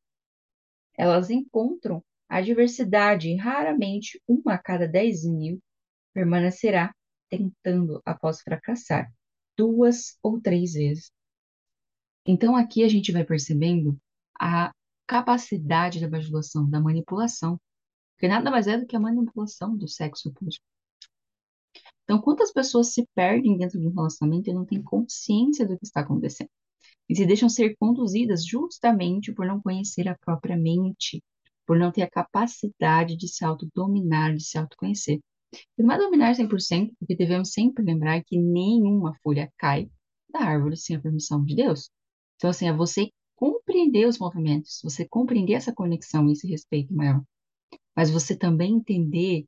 Elas 0.95 1.29
encontram 1.29 2.03
a 2.33 2.41
diversidade 2.41 3.35
raramente 3.35 4.19
uma 4.27 4.55
a 4.55 4.57
cada 4.57 4.87
dez 4.87 5.23
mil 5.23 5.61
permanecerá 6.15 6.91
tentando 7.29 8.01
após 8.03 8.41
fracassar 8.41 9.07
duas 9.55 10.17
ou 10.23 10.41
três 10.41 10.73
vezes. 10.73 11.11
Então 12.25 12.55
aqui 12.55 12.83
a 12.83 12.87
gente 12.87 13.11
vai 13.11 13.23
percebendo 13.23 13.95
a 14.41 14.71
capacidade 15.05 16.01
da 16.01 16.09
bajulação, 16.09 16.67
da 16.67 16.81
manipulação, 16.81 17.61
que 18.17 18.27
nada 18.27 18.49
mais 18.49 18.65
é 18.65 18.79
do 18.79 18.87
que 18.87 18.95
a 18.95 18.99
manipulação 18.99 19.77
do 19.77 19.87
sexo 19.87 20.29
oposto. 20.29 20.63
Então, 22.03 22.19
quantas 22.19 22.51
pessoas 22.51 22.93
se 22.93 23.07
perdem 23.13 23.59
dentro 23.59 23.79
de 23.79 23.87
um 23.87 23.93
relacionamento 23.93 24.49
e 24.49 24.53
não 24.53 24.65
têm 24.65 24.81
consciência 24.81 25.67
do 25.67 25.77
que 25.77 25.85
está 25.85 26.01
acontecendo? 26.01 26.49
E 27.07 27.15
se 27.15 27.27
deixam 27.27 27.47
ser 27.47 27.75
conduzidas 27.77 28.43
justamente 28.43 29.31
por 29.31 29.45
não 29.45 29.61
conhecer 29.61 30.07
a 30.07 30.17
própria 30.17 30.57
mente, 30.57 31.21
por 31.65 31.77
não 31.77 31.91
ter 31.91 32.01
a 32.01 32.09
capacidade 32.09 33.15
de 33.15 33.27
se 33.27 33.43
autodominar, 33.45 34.35
de 34.35 34.43
se 34.43 34.57
autoconhecer. 34.57 35.19
E 35.77 35.83
não 35.83 35.93
é 35.93 35.97
dominar 35.97 36.35
100%, 36.35 36.93
porque 36.99 37.15
devemos 37.15 37.51
sempre 37.51 37.83
lembrar 37.83 38.23
que 38.23 38.37
nenhuma 38.37 39.15
folha 39.21 39.51
cai 39.57 39.89
da 40.29 40.39
árvore 40.41 40.77
sem 40.77 40.95
a 40.95 41.01
permissão 41.01 41.43
de 41.43 41.55
Deus. 41.55 41.89
Então, 42.35 42.49
assim, 42.49 42.67
é 42.67 42.73
você 42.73 43.09
compreender 43.35 44.07
os 44.07 44.17
movimentos, 44.17 44.79
você 44.83 45.07
compreender 45.07 45.53
essa 45.53 45.73
conexão, 45.73 46.29
esse 46.31 46.47
respeito 46.47 46.93
maior. 46.93 47.21
Mas 47.95 48.09
você 48.09 48.35
também 48.35 48.75
entender 48.75 49.45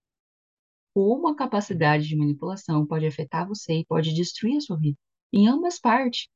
como 0.94 1.28
a 1.28 1.36
capacidade 1.36 2.08
de 2.08 2.16
manipulação 2.16 2.86
pode 2.86 3.06
afetar 3.06 3.48
você 3.48 3.80
e 3.80 3.86
pode 3.86 4.14
destruir 4.14 4.58
a 4.58 4.62
sua 4.62 4.78
vida. 4.78 4.98
Em 5.34 5.48
ambas 5.48 5.80
partes. 5.80 6.28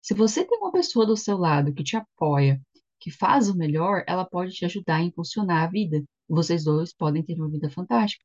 Se 0.00 0.14
você 0.14 0.44
tem 0.44 0.58
uma 0.58 0.72
pessoa 0.72 1.04
do 1.04 1.16
seu 1.16 1.36
lado 1.36 1.74
que 1.74 1.84
te 1.84 1.96
apoia, 1.96 2.60
que 3.00 3.10
faz 3.10 3.48
o 3.48 3.56
melhor, 3.56 4.04
ela 4.06 4.26
pode 4.26 4.52
te 4.52 4.64
ajudar 4.66 4.96
a 4.96 5.02
impulsionar 5.02 5.64
a 5.64 5.70
vida. 5.70 6.04
Vocês 6.28 6.64
dois 6.64 6.92
podem 6.92 7.22
ter 7.22 7.34
uma 7.34 7.48
vida 7.48 7.70
fantástica. 7.70 8.22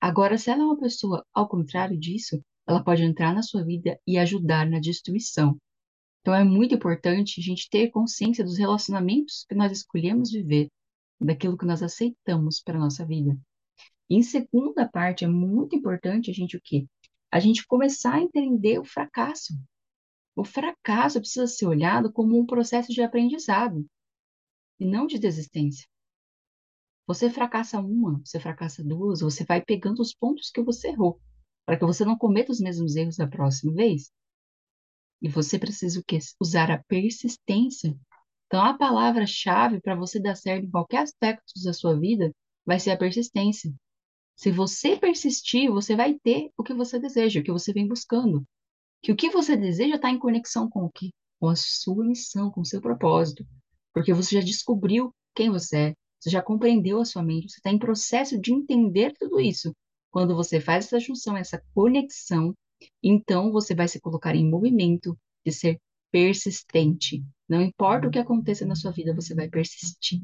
Agora, 0.00 0.36
se 0.36 0.50
ela 0.50 0.62
é 0.62 0.66
uma 0.66 0.78
pessoa 0.78 1.24
ao 1.32 1.48
contrário 1.48 1.98
disso, 1.98 2.40
ela 2.66 2.84
pode 2.84 3.02
entrar 3.02 3.34
na 3.34 3.42
sua 3.42 3.64
vida 3.64 3.98
e 4.06 4.18
ajudar 4.18 4.68
na 4.68 4.78
destruição. 4.78 5.56
Então, 6.20 6.34
é 6.34 6.44
muito 6.44 6.74
importante 6.74 7.40
a 7.40 7.42
gente 7.42 7.70
ter 7.70 7.90
consciência 7.90 8.44
dos 8.44 8.58
relacionamentos 8.58 9.46
que 9.48 9.54
nós 9.54 9.72
escolhemos 9.72 10.30
viver, 10.30 10.68
daquilo 11.18 11.56
que 11.56 11.64
nós 11.64 11.82
aceitamos 11.82 12.60
para 12.60 12.76
a 12.76 12.80
nossa 12.80 13.06
vida. 13.06 13.36
E 14.10 14.16
em 14.16 14.22
segunda 14.22 14.86
parte, 14.86 15.24
é 15.24 15.28
muito 15.28 15.74
importante 15.74 16.30
a 16.30 16.34
gente 16.34 16.56
o 16.56 16.60
quê? 16.62 16.86
A 17.32 17.40
gente 17.40 17.66
começar 17.66 18.16
a 18.16 18.20
entender 18.20 18.78
o 18.78 18.84
fracasso. 18.84 19.54
O 20.36 20.44
fracasso 20.44 21.18
precisa 21.18 21.46
ser 21.46 21.66
olhado 21.66 22.12
como 22.12 22.38
um 22.38 22.46
processo 22.46 22.92
de 22.92 23.02
aprendizado 23.02 23.84
e 24.78 24.86
não 24.86 25.06
de 25.06 25.18
desistência. 25.18 25.86
Você 27.06 27.30
fracassa 27.30 27.80
uma, 27.80 28.20
você 28.24 28.38
fracassa 28.38 28.84
duas, 28.84 29.20
você 29.20 29.44
vai 29.44 29.62
pegando 29.62 30.02
os 30.02 30.14
pontos 30.14 30.50
que 30.50 30.62
você 30.62 30.88
errou, 30.88 31.20
para 31.64 31.78
que 31.78 31.84
você 31.84 32.04
não 32.04 32.18
cometa 32.18 32.52
os 32.52 32.60
mesmos 32.60 32.96
erros 32.96 33.16
da 33.16 33.26
próxima 33.26 33.72
vez. 33.72 34.12
E 35.20 35.28
você 35.28 35.58
precisa 35.58 35.98
o 36.00 36.04
quê? 36.04 36.18
Usar 36.40 36.70
a 36.70 36.82
persistência. 36.84 37.98
Então, 38.46 38.64
a 38.64 38.76
palavra-chave 38.76 39.80
para 39.80 39.96
você 39.96 40.20
dar 40.20 40.34
certo 40.34 40.66
em 40.66 40.70
qualquer 40.70 40.98
aspecto 40.98 41.52
da 41.64 41.72
sua 41.72 41.98
vida 41.98 42.30
vai 42.64 42.78
ser 42.78 42.90
a 42.90 42.96
persistência. 42.96 43.74
Se 44.36 44.50
você 44.50 44.96
persistir, 44.96 45.70
você 45.70 45.96
vai 45.96 46.14
ter 46.14 46.50
o 46.56 46.62
que 46.62 46.72
você 46.72 46.98
deseja, 46.98 47.40
o 47.40 47.42
que 47.42 47.50
você 47.50 47.72
vem 47.72 47.88
buscando. 47.88 48.46
Que 49.02 49.10
o 49.12 49.16
que 49.16 49.30
você 49.30 49.56
deseja 49.56 49.96
está 49.96 50.10
em 50.10 50.18
conexão 50.18 50.68
com 50.68 50.84
o 50.84 50.90
quê? 50.90 51.10
Com 51.40 51.48
a 51.48 51.56
sua 51.56 52.04
missão, 52.04 52.50
com 52.50 52.60
o 52.60 52.64
seu 52.64 52.80
propósito. 52.80 53.46
Porque 53.98 54.14
você 54.14 54.36
já 54.36 54.40
descobriu 54.40 55.12
quem 55.34 55.50
você 55.50 55.76
é, 55.76 55.94
você 56.20 56.30
já 56.30 56.40
compreendeu 56.40 57.00
a 57.00 57.04
sua 57.04 57.20
mente, 57.20 57.50
você 57.50 57.58
está 57.58 57.68
em 57.68 57.80
processo 57.80 58.40
de 58.40 58.54
entender 58.54 59.12
tudo 59.18 59.40
isso. 59.40 59.74
Quando 60.08 60.36
você 60.36 60.60
faz 60.60 60.84
essa 60.84 61.00
junção, 61.00 61.36
essa 61.36 61.60
conexão, 61.74 62.54
então 63.02 63.50
você 63.50 63.74
vai 63.74 63.88
se 63.88 64.00
colocar 64.00 64.36
em 64.36 64.48
movimento 64.48 65.18
de 65.44 65.50
ser 65.50 65.80
persistente. 66.12 67.24
Não 67.48 67.60
importa 67.60 68.06
o 68.06 68.10
que 68.12 68.20
aconteça 68.20 68.64
na 68.64 68.76
sua 68.76 68.92
vida, 68.92 69.12
você 69.12 69.34
vai 69.34 69.48
persistir 69.48 70.22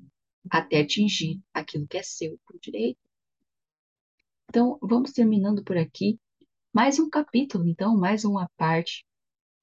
até 0.49 0.83
atingir 0.83 1.41
aquilo 1.53 1.89
que 1.89 1.99
é 1.99 2.03
seu 2.05 2.39
por 2.47 2.57
direito. 2.61 3.01
Então, 4.51 4.79
vamos 4.81 5.11
terminando 5.11 5.65
por 5.65 5.77
aqui. 5.77 6.17
Mais 6.73 7.01
um 7.01 7.11
capítulo, 7.11 7.67
então, 7.67 7.97
mais 7.97 8.25
uma 8.25 8.49
parte 8.57 9.05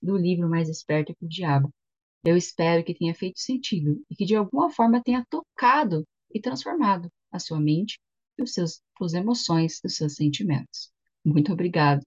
do 0.02 0.18
livro 0.18 0.50
Mais 0.50 0.68
Esperto 0.68 1.16
que 1.16 1.24
o 1.26 1.30
Diabo. 1.30 1.74
Eu 2.24 2.38
espero 2.38 2.84
que 2.84 2.94
tenha 2.94 3.16
feito 3.16 3.40
sentido 3.40 4.04
e 4.10 4.16
que 4.16 4.26
de 4.26 4.36
alguma 4.36 4.70
forma 4.70 5.02
tenha 5.04 5.26
tocado 5.30 6.06
e 6.34 6.40
transformado 6.40 7.10
a 7.32 7.40
sua 7.40 7.60
mente 7.60 8.00
e 8.38 8.44
os 8.44 8.54
seus, 8.54 8.82
suas 8.98 9.14
emoções, 9.14 9.80
os 9.84 9.96
seus 9.96 10.16
sentimentos. 10.16 10.92
Muito 11.26 11.52
obrigado 11.52 12.02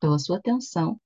pela 0.00 0.18
sua 0.18 0.38
atenção 0.38 0.98